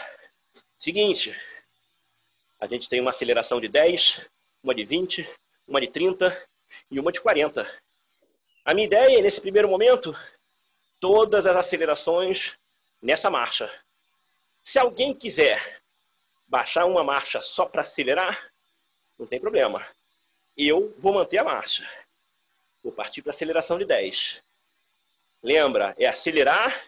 [0.79, 1.35] Seguinte.
[2.61, 4.21] A gente tem uma aceleração de 10,
[4.63, 5.27] uma de 20,
[5.67, 6.47] uma de 30
[6.91, 7.67] e uma de 40.
[8.67, 10.15] A minha ideia, nesse primeiro momento,
[11.01, 12.55] todas as acelerações
[13.01, 13.73] nessa marcha.
[14.63, 15.81] Se alguém quiser
[16.49, 18.51] baixar uma marcha só para acelerar,
[19.19, 19.87] não tem problema.
[20.57, 21.89] Eu vou manter a marcha.
[22.83, 24.43] Vou partir para aceleração de 10.
[25.43, 26.85] Lembra, é acelerar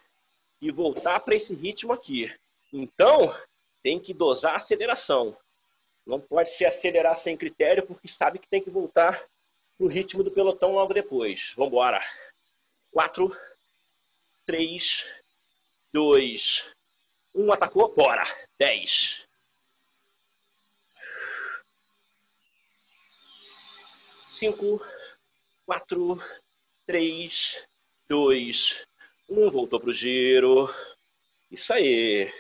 [0.60, 2.34] e voltar para esse ritmo aqui.
[2.72, 3.34] Então,
[3.82, 5.36] tem que dosar a aceleração.
[6.06, 9.24] Não pode se acelerar sem critério, porque sabe que tem que voltar
[9.76, 11.52] para o ritmo do pelotão logo depois.
[11.56, 12.02] Vamos embora.
[12.92, 13.36] 4,
[14.46, 15.06] 3,
[15.92, 16.70] 2,
[17.34, 18.24] 1, atacou, bora.
[18.58, 19.29] 10.
[24.40, 24.80] Cinco,
[25.66, 26.18] quatro,
[26.86, 27.62] três,
[28.08, 28.86] dois,
[29.28, 29.50] um.
[29.50, 30.74] Voltou pro giro.
[31.50, 32.32] Isso aí.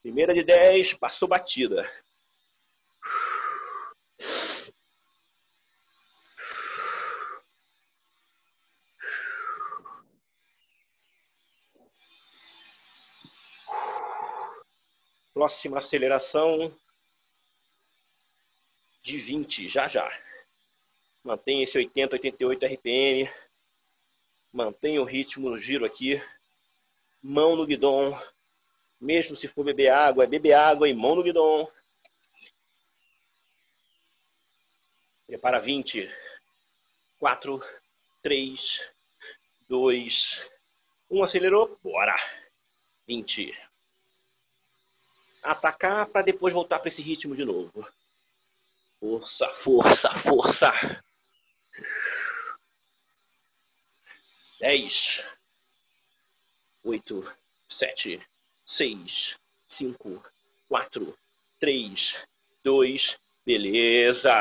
[0.00, 1.86] Primeira de 10, passou batida.
[15.34, 16.74] Próxima aceleração
[19.02, 20.08] de 20, já já.
[21.24, 23.30] Mantenha esse 80, 88 RPM.
[24.52, 26.22] Mantenha o ritmo no giro aqui.
[27.22, 28.16] Mão no guidão.
[29.00, 31.68] Mesmo se for beber água, é beber água e mão no guidão.
[35.26, 36.08] Prepara 20.
[37.18, 37.62] 4,
[38.22, 38.80] 3,
[39.68, 40.50] 2,
[41.10, 41.24] 1.
[41.24, 41.78] Acelerou.
[41.82, 42.14] Bora.
[43.08, 43.64] 20
[45.44, 47.86] atacar para depois voltar para esse ritmo de novo.
[48.98, 50.72] Força, força, força.
[54.64, 55.22] 10,
[56.82, 57.36] 8,
[57.68, 58.26] 7,
[58.64, 59.36] 6,
[59.68, 60.24] 5,
[60.66, 61.18] 4,
[61.60, 62.26] 3,
[62.64, 64.32] 2, beleza.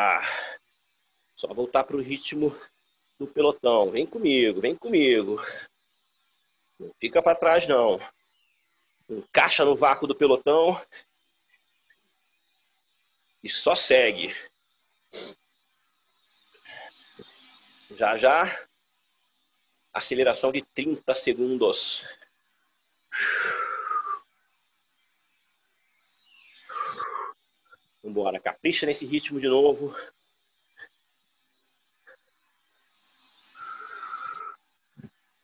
[1.36, 2.58] Só voltar para o ritmo
[3.20, 3.92] do pelotão.
[3.92, 5.46] Vem comigo, vem comigo.
[6.80, 8.00] Não fica para trás, não
[9.10, 10.82] encaixa no vácuo do pelotão
[13.44, 14.34] e só segue.
[17.98, 18.68] Já já,
[19.94, 22.04] aceleração de 30 segundos.
[28.04, 29.96] Vambora, capricha nesse ritmo de novo.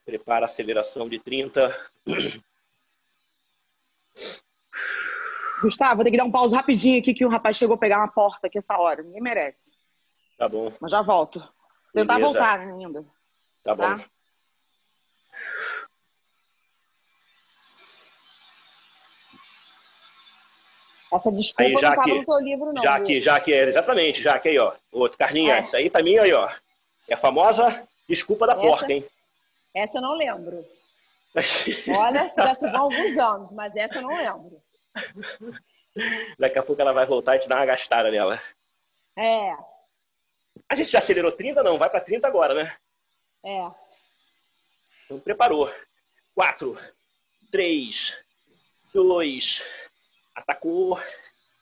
[0.04, 1.90] Prepara a aceleração de 30.
[5.62, 7.98] Gustavo, vou ter que dar um pause rapidinho aqui que o rapaz chegou a pegar
[7.98, 9.02] uma porta aqui essa hora.
[9.02, 9.72] Ninguém merece.
[10.36, 10.72] Tá bom.
[10.80, 11.38] Mas já volto.
[11.92, 12.32] Tentar Beleza.
[12.32, 13.04] voltar ainda.
[13.62, 13.82] Tá bom.
[13.82, 14.10] Tá?
[21.12, 22.82] Essa desculpa Aí, não já tava que- no teu livro, não.
[22.82, 23.06] Já Lu.
[23.06, 24.72] que, já que, exatamente, já que aí, ó.
[24.92, 25.60] Outro, Carlinha, É.
[25.62, 26.48] isso aí pra mim aí, ó.
[27.08, 28.62] É a famosa desculpa da Essa?
[28.62, 29.04] porta, hein?
[29.74, 30.64] Essa eu não lembro.
[31.98, 34.60] Olha, já se vão alguns anos, mas essa eu não lembro.
[36.38, 38.40] Daqui a pouco ela vai voltar e te dar uma gastada nela.
[39.16, 39.52] É,
[40.68, 41.78] A gente já acelerou 30, não?
[41.78, 42.76] Vai pra 30 agora, né?
[43.44, 43.70] é.
[45.04, 45.68] Então preparou.
[46.34, 46.76] 4,
[47.50, 48.14] 3,
[48.94, 49.60] 2,
[50.40, 51.00] atacou.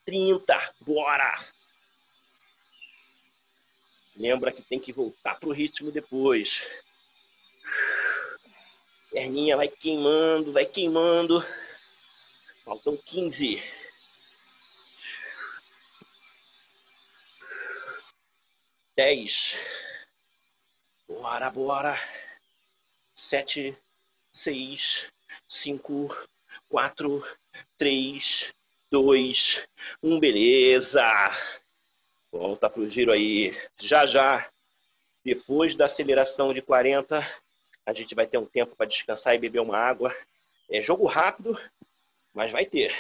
[0.05, 1.39] 30, bora!
[4.17, 6.63] Lembra que tem que voltar pro ritmo depois.
[9.11, 11.45] Perninha vai queimando, vai queimando.
[12.65, 13.63] Faltam 15.
[18.97, 19.55] Dez.
[21.07, 21.97] Bora, bora.
[23.15, 23.77] Sete,
[24.33, 25.11] seis,
[25.49, 26.09] cinco,
[26.69, 27.25] quatro,
[27.77, 28.53] três,
[28.91, 29.67] dois,
[30.03, 30.19] um.
[30.19, 31.03] Beleza.
[32.31, 33.57] Volta pro giro aí.
[33.81, 34.49] Já, já.
[35.25, 37.27] Depois da aceleração de 40,
[37.85, 40.15] a gente vai ter um tempo para descansar e beber uma água.
[40.71, 41.59] É jogo rápido,
[42.35, 42.95] mas vai ter.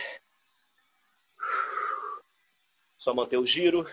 [2.99, 3.87] Só manter o giro.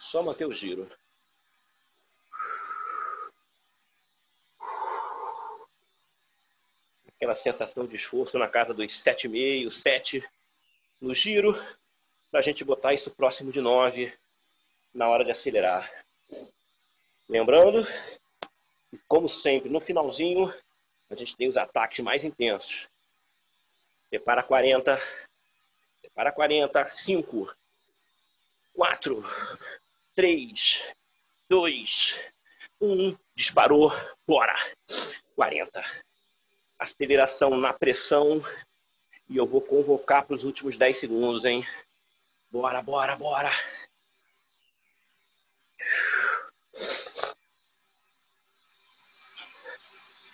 [0.00, 0.90] Só manter o giro.
[7.18, 10.24] Aquela sensação de esforço na casa dos 7,5, 7
[11.00, 11.52] no giro,
[12.30, 14.16] para a gente botar isso próximo de 9
[14.94, 15.90] na hora de acelerar.
[17.28, 17.84] Lembrando,
[19.08, 20.54] como sempre, no finalzinho,
[21.10, 22.88] a gente tem os ataques mais intensos.
[24.08, 25.00] Prepara 40.
[26.00, 26.96] Prepara 40.
[26.96, 27.56] 5,
[28.74, 29.24] 4,
[30.14, 30.82] 3,
[31.48, 32.20] 2,
[32.80, 33.16] 1.
[33.34, 33.90] Disparou.
[34.26, 34.54] Bora.
[35.34, 36.07] 40.
[36.78, 38.42] Aceleração na pressão.
[39.28, 41.66] E eu vou convocar para os últimos 10 segundos, hein?
[42.50, 43.52] Bora, bora, bora.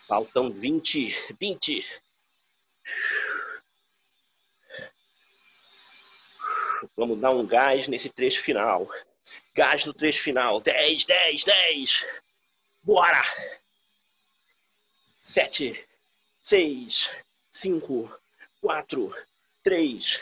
[0.06, 2.02] Faltam 20, 20.
[6.96, 8.88] Vamos dar um gás nesse trecho final.
[9.54, 10.60] Gás no trecho final.
[10.60, 12.06] 10, 10, 10.
[12.82, 13.22] Bora!
[15.22, 15.84] 7,
[16.44, 17.10] 6,
[17.52, 18.20] 5,
[18.60, 19.14] 4,
[19.62, 20.20] 3,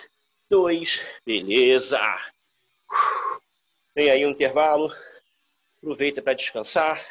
[0.48, 1.00] 2.
[1.26, 1.98] Beleza.
[3.92, 4.94] Tem aí um intervalo.
[5.78, 7.04] Aproveita para descansar.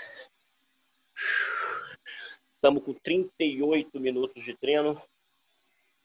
[2.55, 5.01] Estamos com 38 minutos de treino.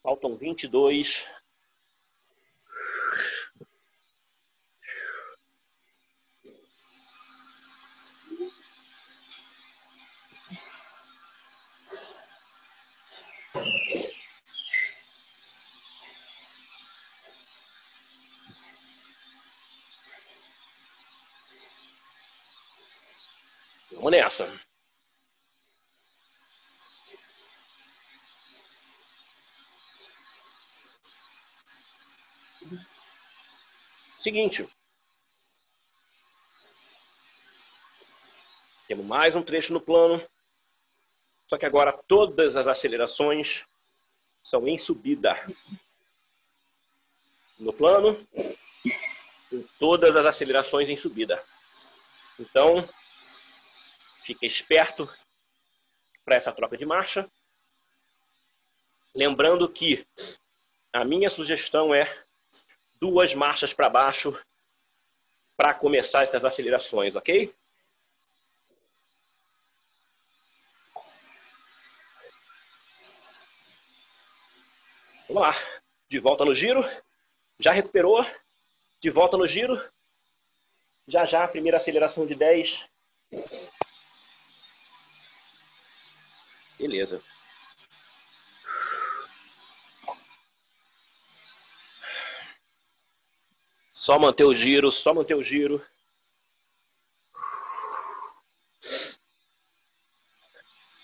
[0.03, 1.25] Faltam 22.
[24.07, 24.61] Vamos nessa.
[34.23, 34.69] Seguinte.
[38.87, 40.25] Temos mais um trecho no plano.
[41.49, 43.65] Só que agora todas as acelerações
[44.45, 45.35] são em subida.
[47.59, 48.25] No plano,
[49.81, 51.45] todas as acelerações em subida.
[52.39, 52.89] Então,
[54.27, 55.09] fique esperto
[56.25, 57.31] para essa troca de marcha.
[59.15, 60.05] Lembrando que
[60.93, 62.25] a minha sugestão é
[63.01, 64.37] duas marchas para baixo
[65.57, 67.55] para começar essas acelerações, ok?
[75.29, 75.55] Vamos lá.
[76.09, 76.85] De volta no giro.
[77.61, 78.27] Já recuperou.
[79.01, 79.81] De volta no giro.
[81.07, 82.89] Já já, primeira aceleração de 10.
[86.79, 87.23] Beleza.
[93.93, 95.85] Só manter o giro, só manter o giro.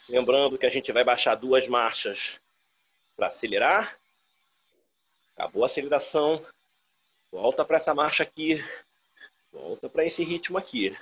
[0.08, 2.38] Lembrando que a gente vai baixar duas marchas
[3.16, 3.98] para acelerar.
[5.34, 6.44] Acabou a aceleração.
[7.30, 8.62] Volta para essa marcha aqui.
[9.50, 10.96] Volta para esse ritmo aqui.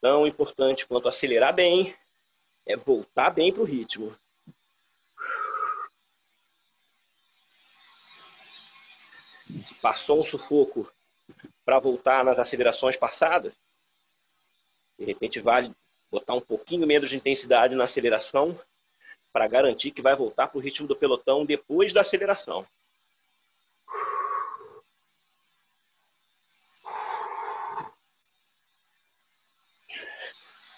[0.00, 1.96] Tão importante quanto acelerar bem
[2.66, 4.14] é voltar bem para o ritmo.
[9.66, 10.90] Se passou um sufoco
[11.64, 13.52] para voltar nas acelerações passadas,
[14.98, 15.74] de repente vale
[16.10, 18.58] botar um pouquinho menos de intensidade na aceleração
[19.32, 22.66] para garantir que vai voltar para o ritmo do pelotão depois da aceleração.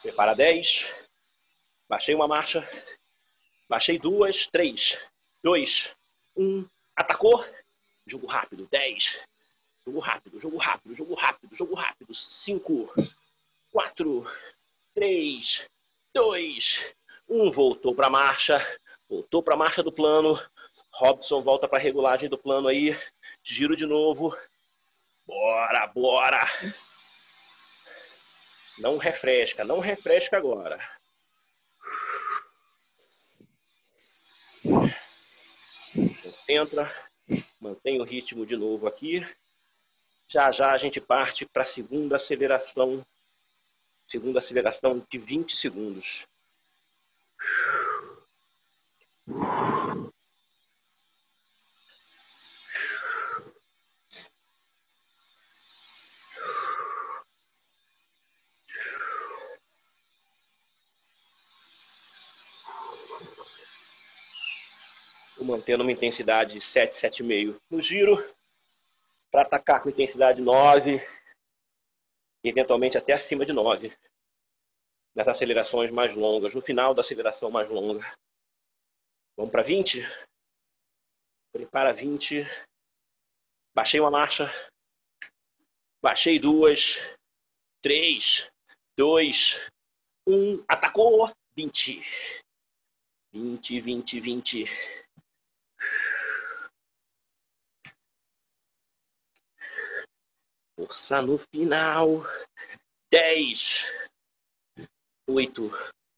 [0.03, 1.02] Prepara 10.
[1.93, 2.67] Baixei uma marcha.
[3.69, 4.99] Baixei duas, três,
[5.45, 5.95] dois,
[6.35, 6.67] um.
[6.97, 7.45] Atacou.
[8.07, 9.21] Jogo rápido, dez.
[9.85, 12.15] Jogo rápido, jogo rápido, jogo rápido, jogo rápido.
[12.15, 12.89] Cinco,
[13.71, 14.27] quatro,
[14.95, 15.69] três,
[16.15, 16.81] dois,
[17.29, 17.51] um.
[17.51, 18.81] Voltou para a marcha.
[19.07, 20.41] Voltou para a marcha do plano.
[20.93, 22.99] Robson volta para a regulagem do plano aí.
[23.45, 24.35] Giro de novo.
[25.27, 26.41] Bora, bora.
[28.79, 30.81] Não refresca, não refresca agora.
[36.53, 36.93] Concentra,
[37.59, 39.27] mantém o ritmo de novo aqui.
[40.29, 43.03] Já já a gente parte para a segunda aceleração.
[44.07, 46.27] Segunda aceleração de 20 segundos.
[65.45, 68.17] Mantendo uma intensidade 7, 7,5 no giro,
[69.31, 71.01] para atacar com intensidade 9,
[72.45, 73.97] eventualmente até acima de 9,
[75.15, 78.05] nas acelerações mais longas, no final da aceleração mais longa.
[79.37, 80.03] Vamos para 20?
[81.53, 82.47] Prepara 20.
[83.75, 84.51] Baixei uma marcha.
[86.03, 86.97] Baixei duas.
[87.83, 88.51] Três.
[88.97, 89.61] Dois.
[90.27, 90.63] Um.
[90.69, 91.31] Atacou.
[91.55, 92.03] 20.
[93.33, 95.02] 20, 20, 20.
[100.77, 102.23] Força no final.
[103.11, 103.85] 10,
[105.29, 105.71] 8,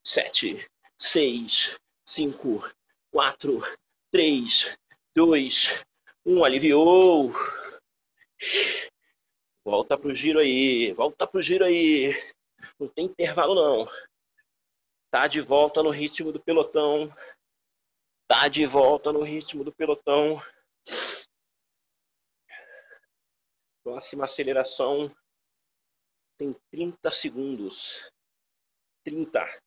[0.06, 1.76] 7, 6,
[2.06, 2.70] 5,
[3.12, 3.60] 4,
[4.12, 4.76] 3,
[5.14, 5.84] 2,
[6.24, 6.44] 1.
[6.44, 7.32] Aliviou.
[9.64, 10.92] Volta pro giro aí.
[10.92, 12.12] Volta pro giro aí.
[12.78, 13.88] Não tem intervalo, não.
[15.10, 17.12] Tá de volta no ritmo do pelotão.
[18.28, 20.40] Tá de volta no ritmo do pelotão.
[23.84, 25.14] Próxima aceleração
[26.38, 28.10] tem 30 segundos.
[29.04, 29.62] 30.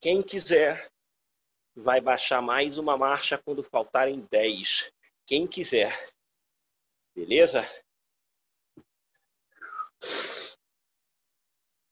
[0.00, 0.88] Quem quiser
[1.74, 4.92] vai baixar mais uma marcha quando faltarem 10.
[5.26, 6.14] Quem quiser.
[7.16, 7.62] Beleza?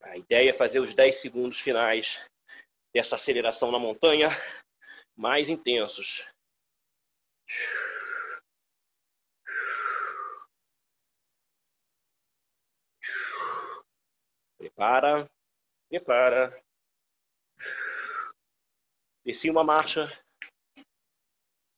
[0.03, 2.25] A ideia é fazer os 10 segundos finais
[2.95, 4.29] dessa aceleração na montanha
[5.17, 6.25] mais intensos.
[14.63, 15.29] Prepara,
[15.89, 16.63] prepara.
[19.25, 20.09] Desci uma marcha.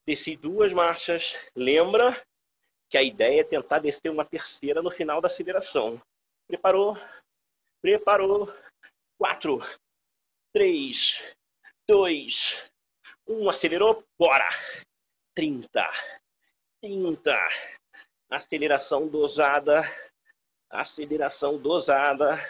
[0.07, 1.33] Desci duas marchas.
[1.57, 2.23] Lembra
[2.91, 6.01] que a ideia é tentar descer uma terceira no final da aceleração.
[6.47, 6.95] Preparou?
[7.81, 8.53] Preparou.
[9.19, 9.61] Quatro,
[10.53, 11.21] três,
[11.89, 12.71] dois,
[13.27, 13.49] um.
[13.49, 14.05] Acelerou.
[14.19, 14.49] Bora!
[15.35, 15.69] 30,
[16.81, 17.49] 30.
[18.31, 19.83] Aceleração dosada,
[20.71, 22.41] aceleração dosada.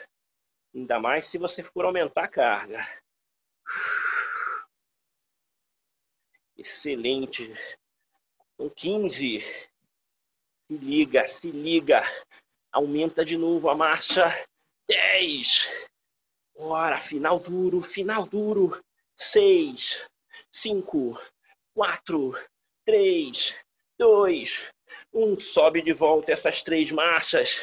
[0.74, 3.02] Ainda mais se você for aumentar a carga.
[6.56, 7.52] Excelente.
[8.56, 9.40] Com 15.
[9.40, 12.02] Se liga, se liga.
[12.72, 14.24] Aumenta de novo a marcha.
[14.88, 15.68] 10.
[16.56, 18.82] Bora, final duro, final duro.
[19.16, 20.04] 6,
[20.50, 21.20] 5,
[21.72, 22.32] 4,
[22.86, 23.58] 3,
[23.98, 24.72] 2,
[25.12, 25.40] 1.
[25.40, 27.60] Sobe de volta essas três marchas.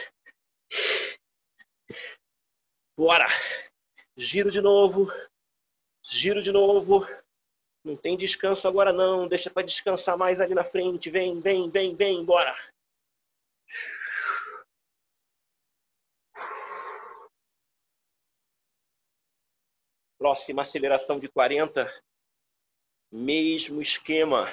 [2.98, 3.28] Bora.
[4.18, 5.08] Giro de novo.
[6.04, 7.06] Giro de novo.
[7.84, 9.28] Não tem descanso agora não.
[9.28, 11.10] Deixa para descansar mais ali na frente.
[11.10, 12.26] Vem, vem, vem, vem.
[12.26, 12.56] Bora.
[20.18, 21.92] Próxima aceleração de 40.
[23.12, 24.48] Mesmo esquema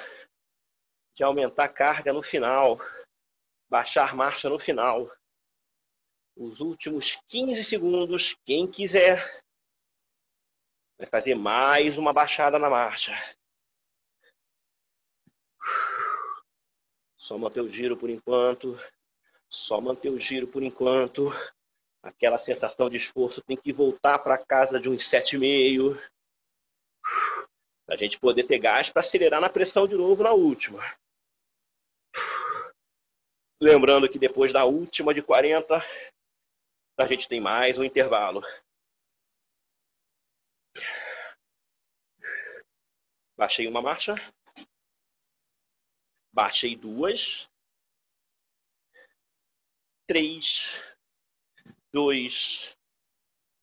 [1.19, 2.79] de aumentar carga no final,
[3.69, 5.11] baixar marcha no final.
[6.33, 9.43] Os últimos 15 segundos, quem quiser,
[10.97, 13.13] vai fazer mais uma baixada na marcha.
[17.17, 18.79] Só manter o giro por enquanto.
[19.49, 21.33] Só manter o giro por enquanto.
[22.01, 26.01] Aquela sensação de esforço tem que voltar para casa de uns 7,5.
[27.85, 30.81] Para a gente poder ter gás para acelerar na pressão de novo na última.
[33.61, 35.83] Lembrando que depois da última de 40,
[36.97, 38.41] a gente tem mais um intervalo.
[43.35, 44.15] Baixei uma marcha.
[46.31, 47.49] Baixei duas.
[50.07, 50.63] Três.
[51.91, 52.73] Dois.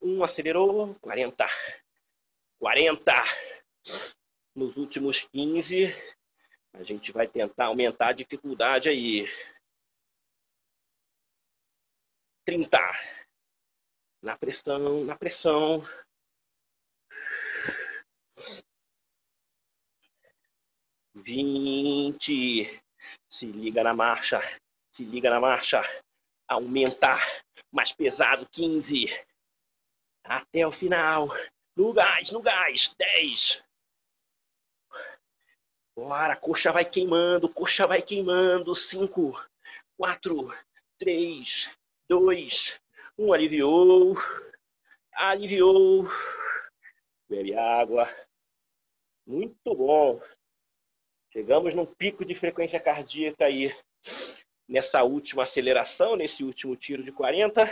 [0.03, 1.47] Um acelerou, 40.
[2.59, 3.12] 40.
[4.55, 5.86] Nos últimos 15,
[6.74, 9.26] a gente vai tentar aumentar a dificuldade aí.
[12.47, 12.78] 30.
[14.22, 15.82] Na pressão, na pressão.
[21.12, 22.80] Vinte.
[23.28, 24.40] Se liga na marcha.
[24.92, 25.82] Se liga na marcha.
[26.47, 27.20] Aumentar.
[27.72, 28.49] Mais pesado.
[28.49, 29.07] Quinze.
[30.22, 31.28] Até o final.
[31.76, 32.94] No gás, no gás.
[32.97, 33.62] Dez.
[35.97, 38.76] Bora, coxa vai queimando, coxa vai queimando.
[38.76, 39.32] Cinco,
[39.97, 40.53] quatro,
[40.99, 41.74] três,
[42.09, 42.81] dois,
[43.19, 43.33] um.
[43.33, 44.17] Aliviou,
[45.13, 46.09] aliviou.
[47.29, 48.09] Bebe água.
[49.27, 50.21] Muito bom.
[51.33, 53.75] Chegamos num pico de frequência cardíaca aí
[54.69, 57.63] nessa última aceleração, nesse último tiro de 40.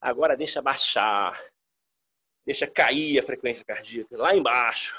[0.00, 1.40] Agora deixa baixar.
[2.44, 4.94] Deixa cair a frequência cardíaca lá embaixo.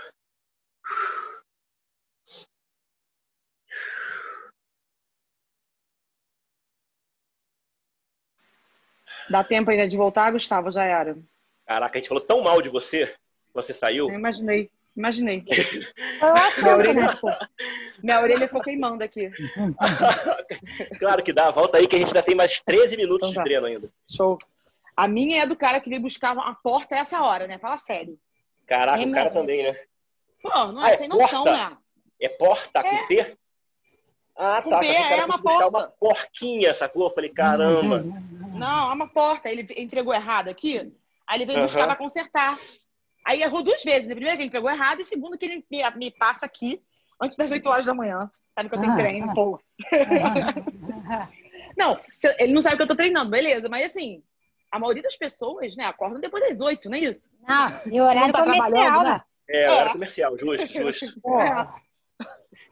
[9.30, 10.71] Dá tempo ainda de voltar, Gustavo?
[10.71, 11.17] Já era.
[11.65, 13.13] Caraca, a gente falou tão mal de você.
[13.53, 14.09] Você saiu?
[14.09, 14.69] Eu imaginei.
[14.95, 15.43] Imaginei.
[16.61, 17.32] minha, orelha ficou,
[18.01, 19.30] minha orelha ficou queimando aqui.
[20.99, 21.51] claro que dá.
[21.51, 23.43] Volta aí que a gente ainda tem mais 13 minutos então, de tá.
[23.43, 23.89] treino ainda.
[24.09, 24.39] Show.
[24.95, 27.57] A minha é do cara que veio buscar a porta essa hora, né?
[27.57, 28.17] Fala sério.
[28.65, 29.78] Caraca, é o cara também, né?
[30.41, 31.78] Pô, não é ah, sem é noção, né?
[32.21, 33.07] É porta com é.
[33.07, 33.38] T?
[34.38, 34.80] Ah, tá.
[34.80, 35.67] P é uma porta.
[35.67, 37.07] uma porquinha, sacou?
[37.07, 38.05] Eu falei, caramba.
[38.58, 39.49] Não, é uma porta.
[39.49, 40.91] Ele entregou errado aqui.
[41.28, 41.66] Aí ele veio uhum.
[41.66, 42.58] buscar pra consertar.
[43.26, 44.08] Aí errou duas vezes.
[44.08, 44.14] Né?
[44.14, 46.82] Primeiro que ele pegou errado e segundo que ele me, me passa aqui
[47.20, 48.30] antes das 8 horas da manhã.
[48.53, 48.95] Sabe que eu tenho ah.
[48.95, 49.60] treino, pô.
[51.78, 51.99] não,
[52.39, 53.68] ele não sabe que eu tô treinando, beleza.
[53.68, 54.24] Mas assim,
[54.72, 57.32] a maioria das pessoas, né, acordam depois das 8, não é isso?
[57.47, 59.22] Não, e horário tá comercial, né?
[59.49, 59.93] É, horário é.
[59.93, 61.22] comercial, justo, justo.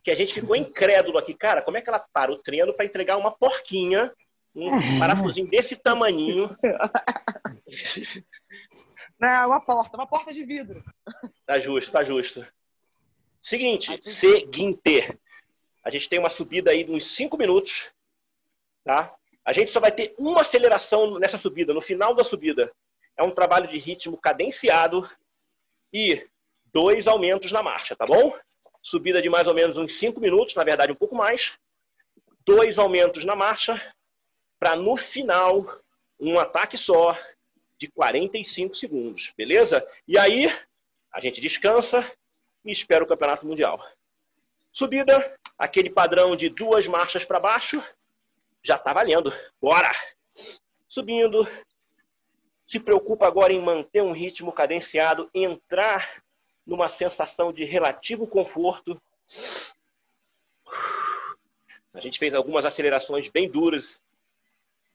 [0.03, 2.85] Que a gente ficou incrédulo aqui, cara, como é que ela para o treino para
[2.85, 4.11] entregar uma porquinha,
[4.55, 6.55] um parafusinho desse tamaninho.
[9.19, 10.83] Não, é uma porta, uma porta de vidro.
[11.45, 12.45] Tá justo, tá justo.
[13.41, 15.17] Seguinte, seguinte.
[15.83, 17.91] A gente tem uma subida aí de uns 5 minutos,
[18.83, 19.13] tá?
[19.45, 22.71] A gente só vai ter uma aceleração nessa subida, no final da subida.
[23.17, 25.09] É um trabalho de ritmo cadenciado
[25.91, 26.25] e
[26.73, 28.33] dois aumentos na marcha, tá bom?
[28.81, 31.53] Subida de mais ou menos uns 5 minutos, na verdade um pouco mais.
[32.45, 33.81] Dois aumentos na marcha,
[34.63, 35.77] para no final,
[36.17, 37.19] um ataque só
[37.77, 39.85] de 45 segundos, beleza?
[40.07, 40.47] E aí,
[41.11, 42.09] a gente descansa
[42.63, 43.85] e espera o Campeonato Mundial.
[44.71, 47.83] Subida, aquele padrão de duas marchas para baixo,
[48.63, 49.33] já está valendo.
[49.61, 49.91] Bora!
[50.87, 51.45] Subindo.
[52.65, 56.23] Se preocupa agora em manter um ritmo cadenciado, entrar
[56.65, 58.97] numa sensação de relativo conforto.
[61.93, 64.01] A gente fez algumas acelerações bem duras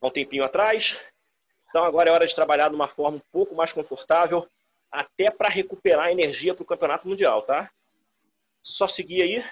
[0.00, 0.98] há um tempinho atrás.
[1.68, 4.48] Então agora é hora de trabalhar de uma forma um pouco mais confortável,
[4.90, 7.70] até para recuperar energia para o campeonato mundial, tá?
[8.62, 9.44] Só seguir aí.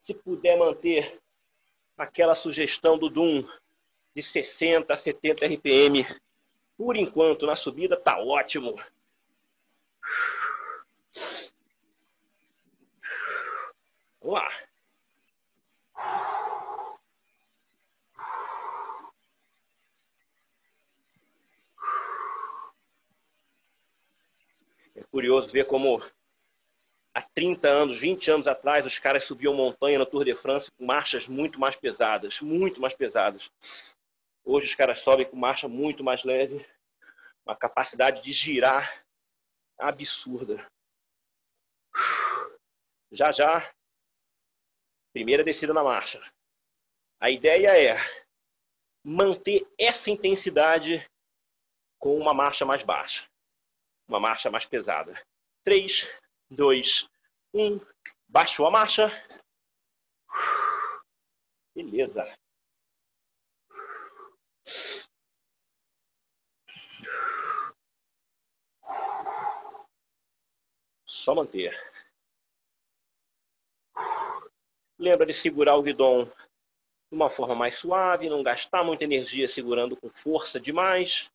[0.00, 1.20] Se puder manter
[1.96, 3.46] aquela sugestão do Doom
[4.14, 6.06] de 60 a 70 RPM
[6.76, 8.74] por enquanto na subida, tá ótimo.
[14.20, 16.33] Vamos lá.
[25.02, 26.00] Curioso ver como
[27.12, 30.84] há 30 anos, 20 anos atrás, os caras subiam montanha no Tour de France com
[30.84, 33.50] marchas muito mais pesadas, muito mais pesadas.
[34.44, 36.64] Hoje os caras sobem com marcha muito mais leve,
[37.44, 39.04] uma capacidade de girar
[39.78, 40.64] absurda.
[43.10, 43.72] Já já,
[45.12, 46.20] primeira descida na marcha.
[47.20, 47.96] A ideia é
[49.02, 51.04] manter essa intensidade
[51.98, 53.26] com uma marcha mais baixa
[54.08, 55.20] uma marcha mais pesada.
[55.64, 56.08] 3,
[56.50, 57.08] 2,
[57.54, 57.80] 1.
[58.28, 59.10] Baixou a marcha.
[61.74, 62.36] Beleza.
[71.06, 71.74] Só manter.
[74.98, 76.32] Lembra de segurar o guidão de
[77.12, 81.30] uma forma mais suave, não gastar muita energia segurando com força demais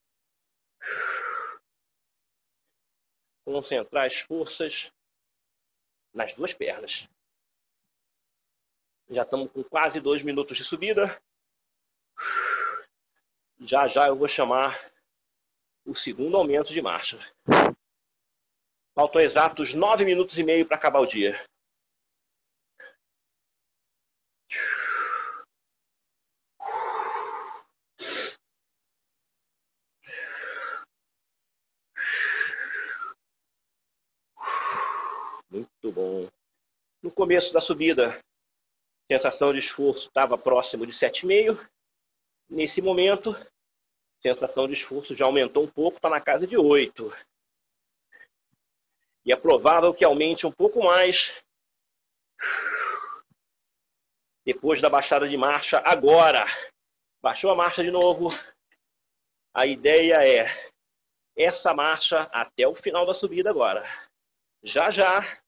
[3.52, 4.92] concentrar as forças
[6.14, 7.10] nas duas pernas.
[9.10, 11.20] Já estamos com quase dois minutos de subida.
[13.62, 14.92] Já já eu vou chamar
[15.84, 17.18] o segundo aumento de marcha.
[18.94, 21.44] Faltam exatos nove minutos e meio para acabar o dia.
[35.50, 36.28] Muito bom.
[37.02, 38.20] No começo da subida,
[39.12, 41.68] sensação de esforço estava próximo de 7,5.
[42.48, 43.34] Nesse momento,
[44.22, 47.12] sensação de esforço já aumentou um pouco, está na casa de 8.
[49.26, 51.42] E é provável que aumente um pouco mais
[54.46, 56.46] depois da baixada de marcha agora.
[57.22, 58.28] Baixou a marcha de novo.
[59.54, 60.72] A ideia é
[61.36, 64.09] essa marcha até o final da subida agora.
[64.64, 65.42] Já já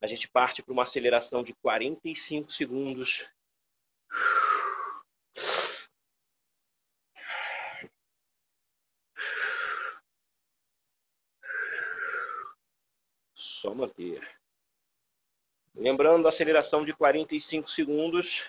[0.00, 3.24] a gente parte para uma aceleração de 45 segundos.
[13.36, 14.20] Só manter.
[15.72, 18.44] Lembrando a aceleração de 45 segundos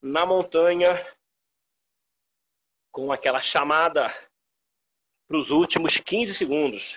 [0.00, 0.94] na montanha
[2.90, 4.08] com aquela chamada
[5.28, 6.96] para os últimos 15 segundos.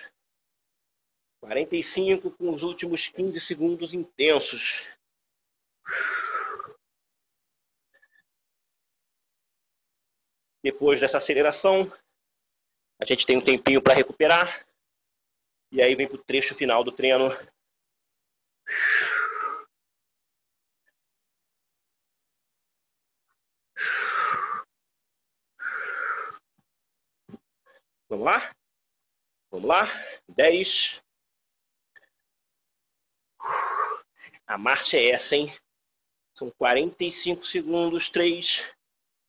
[1.39, 4.85] 45 com os últimos 15 segundos intensos.
[10.63, 11.91] Depois dessa aceleração,
[12.99, 14.65] a gente tem um tempinho para recuperar.
[15.71, 17.29] E aí vem para o trecho final do treino.
[28.09, 28.55] Vamos lá?
[29.51, 29.83] Vamos lá?
[30.29, 31.01] 10,
[34.45, 35.53] A marcha é essa, hein?
[36.33, 38.09] São 45 segundos.
[38.09, 38.63] 3,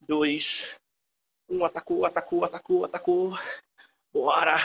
[0.01, 0.79] 2,
[1.49, 1.65] 1.
[1.65, 3.39] Atacou, atacou, atacou, atacou.
[4.13, 4.57] Bora!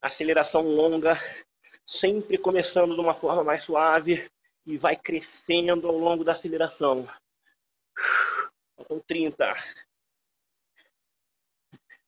[0.00, 1.18] Aceleração longa,
[1.86, 4.30] sempre começando de uma forma mais suave
[4.66, 7.08] e vai crescendo ao longo da aceleração.
[8.76, 9.54] Faltam 30.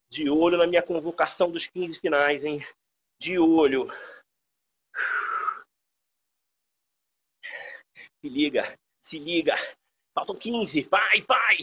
[0.09, 2.67] De olho na minha convocação dos 15 finais, hein?
[3.19, 3.91] De olho.
[8.27, 9.55] Se liga, se liga.
[10.13, 10.83] Faltam 15.
[10.91, 11.59] Vai, vai.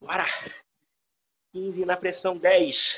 [0.00, 0.26] Bora.
[1.52, 2.36] 15 na pressão.
[2.36, 2.96] 10.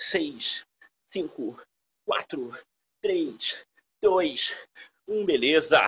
[0.00, 0.64] 6,
[1.12, 1.62] 5,
[2.06, 2.58] 4,
[3.02, 3.66] 3,
[4.00, 4.68] 2,
[5.06, 5.26] 1.
[5.26, 5.78] Beleza.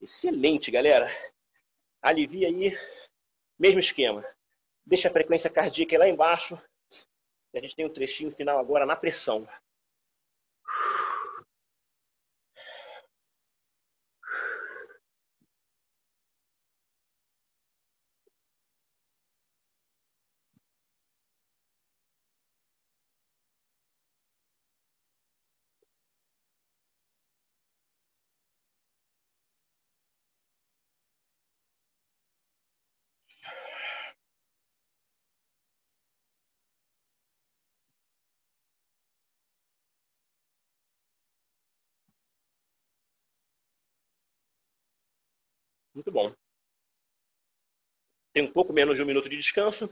[0.00, 1.10] Excelente, galera.
[2.00, 2.70] Alivia aí.
[3.58, 4.24] Mesmo esquema.
[4.86, 6.58] Deixa a frequência cardíaca lá embaixo.
[7.52, 9.46] E a gente tem um trechinho final agora na pressão.
[45.98, 46.32] Muito bom.
[48.32, 49.90] Tem um pouco menos de um minuto de descanso.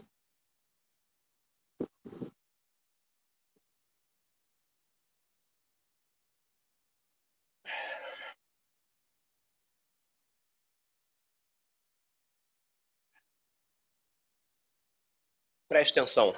[15.69, 16.33] Preste atenção.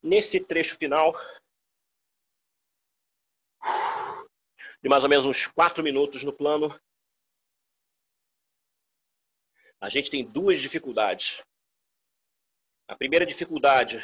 [0.00, 1.12] Nesse trecho final,
[4.80, 6.80] de mais ou menos uns quatro minutos no plano,
[9.80, 11.42] a gente tem duas dificuldades.
[12.88, 14.02] A primeira dificuldade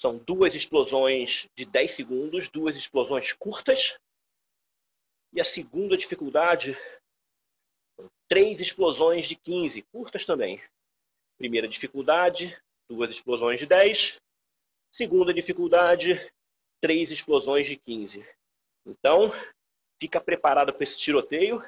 [0.00, 3.96] são duas explosões de 10 segundos, duas explosões curtas.
[5.32, 6.76] E a segunda dificuldade
[7.96, 10.60] são três explosões de 15, curtas também.
[11.38, 12.56] Primeira dificuldade,
[12.88, 14.20] duas explosões de 10.
[14.90, 16.14] Segunda dificuldade,
[16.80, 18.26] três explosões de 15.
[18.84, 19.30] Então,
[20.00, 21.64] fica preparado para esse tiroteio.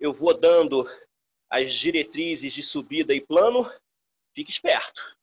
[0.00, 0.88] Eu vou dando
[1.50, 3.70] as diretrizes de subida e plano,
[4.34, 5.16] fique esperto.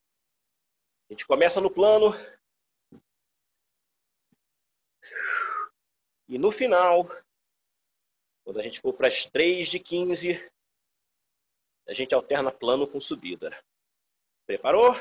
[1.09, 2.13] A gente começa no plano.
[6.28, 7.07] E no final,
[8.43, 10.51] quando a gente for para as 3 de 15,
[11.88, 13.55] a gente alterna plano com subida.
[14.45, 14.95] Preparou?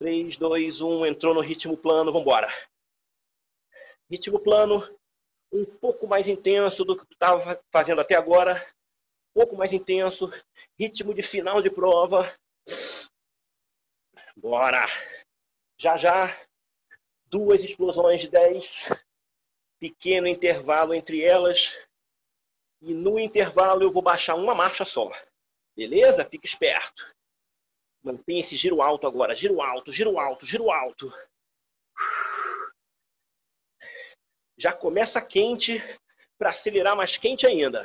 [0.00, 2.48] 3, 2, 1, entrou no ritmo plano, vamos embora.
[4.10, 4.82] Ritmo plano,
[5.52, 8.64] um pouco mais intenso do que estava fazendo até agora
[9.34, 10.30] pouco mais intenso,
[10.78, 12.32] ritmo de final de prova.
[14.36, 14.86] Bora!
[15.78, 16.36] Já já,
[17.26, 18.66] duas explosões de 10,
[19.78, 21.72] pequeno intervalo entre elas,
[22.80, 25.10] e no intervalo eu vou baixar uma marcha só.
[25.76, 26.24] Beleza?
[26.24, 27.14] Fica esperto.
[28.02, 29.34] Mantém esse giro alto agora.
[29.34, 31.12] Giro alto, giro alto, giro alto.
[34.56, 35.80] Já começa quente
[36.36, 37.84] para acelerar mais quente ainda.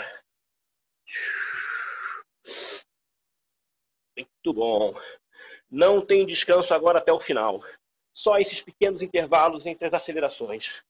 [4.18, 4.94] Muito bom.
[5.70, 7.64] Não tem descanso agora até o final.
[8.12, 10.84] Só esses pequenos intervalos entre as acelerações.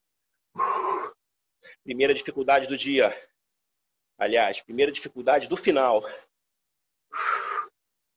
[1.83, 3.15] Primeira dificuldade do dia.
[4.17, 6.03] Aliás, primeira dificuldade do final.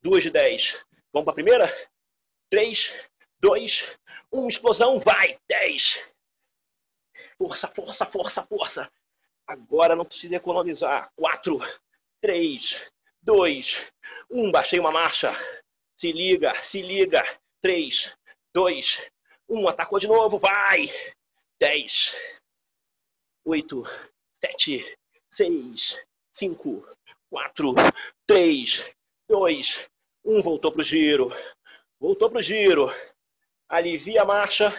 [0.01, 0.83] Duas de dez.
[1.13, 1.89] Vamos para a primeira?
[2.49, 2.93] Três,
[3.39, 3.97] dois,
[4.31, 5.39] um, explosão, vai!
[5.47, 6.05] Dez.
[7.37, 8.91] Força, força, força, força.
[9.45, 11.11] Agora não precisa economizar.
[11.15, 11.59] Quatro,
[12.21, 12.89] três,
[13.21, 13.91] dois,
[14.29, 14.51] um.
[14.51, 15.33] Baixei uma marcha.
[15.97, 17.23] Se liga, se liga.
[17.61, 18.15] Três,
[18.53, 19.05] dois,
[19.49, 19.67] um.
[19.67, 20.89] Atacou de novo, vai!
[21.59, 22.15] Dez,
[23.45, 23.83] oito,
[24.39, 24.97] sete,
[25.31, 25.99] seis,
[26.31, 26.87] cinco,
[27.29, 27.73] quatro,
[28.27, 28.85] três,
[29.27, 29.89] dois,
[30.23, 30.41] um.
[30.41, 31.31] Voltou pro giro.
[31.99, 32.91] Voltou pro giro.
[33.67, 34.71] Alivia a marcha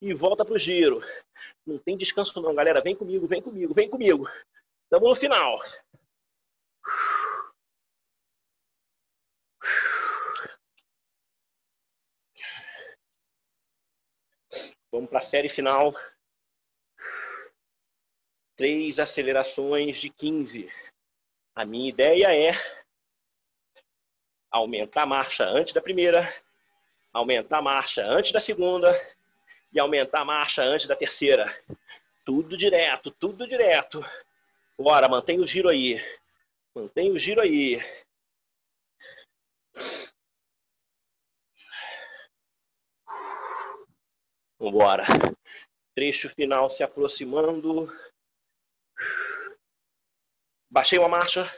[0.00, 1.02] e volta pro giro.
[1.66, 2.80] Não tem descanso não, galera.
[2.80, 4.28] Vem comigo, vem comigo, vem comigo.
[4.84, 5.62] Estamos no final.
[14.92, 15.94] Vamos para a série final.
[18.56, 20.68] Três acelerações de 15.
[21.54, 22.50] A minha ideia é
[24.50, 26.28] aumentar a marcha antes da primeira,
[27.12, 28.92] aumentar a marcha antes da segunda
[29.72, 31.56] e aumentar a marcha antes da terceira.
[32.24, 34.04] Tudo direto, tudo direto.
[34.76, 36.02] Bora, mantém o giro aí.
[36.74, 37.80] Mantém o giro aí.
[44.60, 45.04] Vambora.
[45.94, 47.90] Trecho final se aproximando.
[50.70, 51.50] Baixei uma marcha.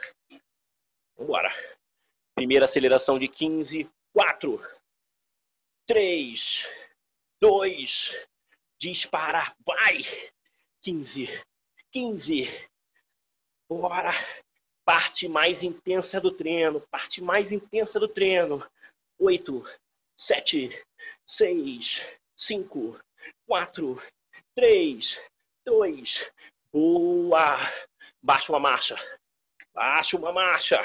[1.17, 1.51] Vambora.
[2.33, 3.91] Primeira aceleração de 15.
[4.13, 4.61] 4,
[5.87, 6.67] 3,
[7.41, 8.27] 2,
[8.79, 10.03] dispara, vai!
[10.83, 11.27] 15,
[11.91, 12.47] 15.
[13.67, 14.11] Bora!
[14.85, 18.63] Parte mais intensa do treino, parte mais intensa do treino.
[19.17, 19.63] 8,
[20.15, 20.85] 7,
[21.25, 22.99] 6, 5,
[23.47, 24.01] 4,
[24.55, 25.29] 3,
[25.65, 26.31] 2,
[26.71, 27.57] boa!
[28.21, 28.95] Baixa uma marcha,
[29.73, 30.77] baixa uma marcha.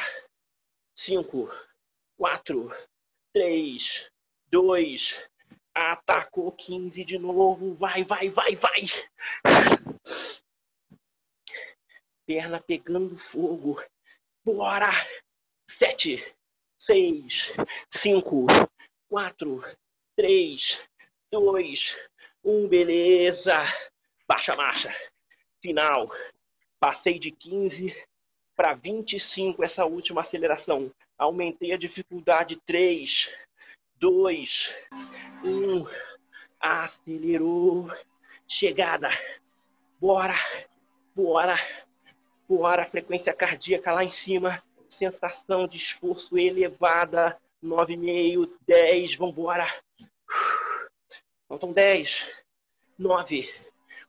[0.97, 1.49] 5,
[2.17, 2.71] 4,
[3.33, 4.11] 3,
[4.51, 5.29] 2,
[5.75, 8.83] atacou 15 de novo, vai, vai, vai, vai.
[12.27, 13.83] Perna pegando fogo,
[14.45, 14.91] bora.
[15.71, 16.35] 7,
[16.79, 17.53] 6,
[17.91, 18.47] 5,
[19.09, 19.63] 4,
[20.17, 20.88] 3,
[21.31, 21.97] 2,
[22.43, 23.55] 1, beleza.
[24.27, 24.95] Baixa marcha.
[25.61, 26.09] Final.
[26.81, 27.95] Passei de 15
[28.57, 30.91] para 25 essa última aceleração.
[31.19, 33.31] Aumentei a dificuldade 3,
[33.97, 34.75] 2,
[35.45, 35.87] 1.
[36.61, 37.91] Acelerou.
[38.47, 39.11] Chegada.
[40.01, 40.37] Bora.
[41.15, 41.57] Bora.
[42.49, 42.87] Bora.
[42.87, 44.63] Frequência cardíaca lá em cima.
[44.89, 47.39] Sensação de esforço elevada.
[47.63, 49.17] 9,5, 10.
[49.17, 49.69] Vambora.
[51.49, 52.31] Faltam 10,
[52.99, 53.55] 9,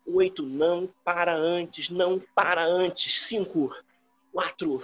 [0.05, 0.43] 8.
[0.43, 1.89] Não para antes.
[1.89, 3.27] Não para antes.
[3.27, 3.73] 5,
[4.33, 4.83] 4,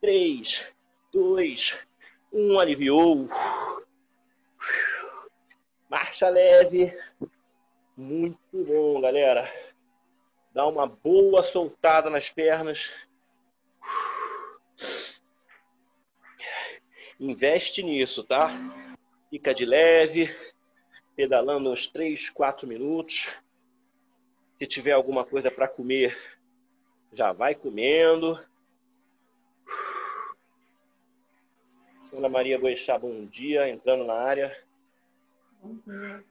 [0.00, 0.72] 3,
[1.12, 1.84] 2,
[2.32, 2.58] 1.
[2.60, 3.28] Aliviou.
[5.90, 6.96] Marcha leve.
[7.96, 9.52] Muito bom, galera.
[10.52, 12.88] Dá uma boa soltada nas pernas.
[17.18, 18.50] Investe nisso, tá?
[19.28, 20.34] Fica de leve,
[21.18, 23.26] pedalando uns 3, 4 minutos.
[24.56, 26.16] Se tiver alguma coisa para comer,
[27.12, 28.38] já vai comendo.
[32.16, 34.56] Ana Maria Boixá, bom dia, entrando na área.
[35.60, 36.22] Uhum.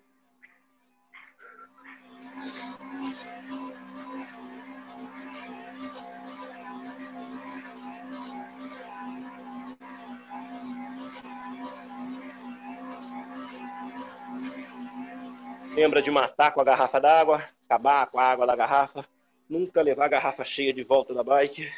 [15.77, 19.07] Lembra de matar com a garrafa d'água, acabar com a água da garrafa,
[19.47, 21.71] nunca levar a garrafa cheia de volta da bike.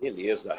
[0.00, 0.56] Beleza.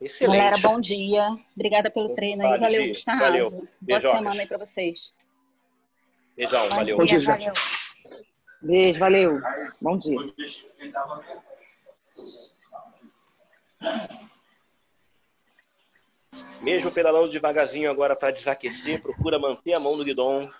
[0.00, 0.38] Excelente.
[0.38, 1.38] Galera, bom dia.
[1.54, 2.58] Obrigada pelo treino aí.
[2.58, 3.20] Valeu, Gustavo.
[3.20, 3.68] Valeu.
[3.80, 5.14] Boa semana aí para vocês.
[6.36, 6.96] Beijão, valeu.
[6.96, 7.52] Bom dia, valeu.
[8.60, 9.38] Beijo, valeu.
[9.80, 10.18] Bom dia.
[16.62, 20.50] Mesmo pedalando devagarzinho agora para desaquecer, procura manter a mão no guidão.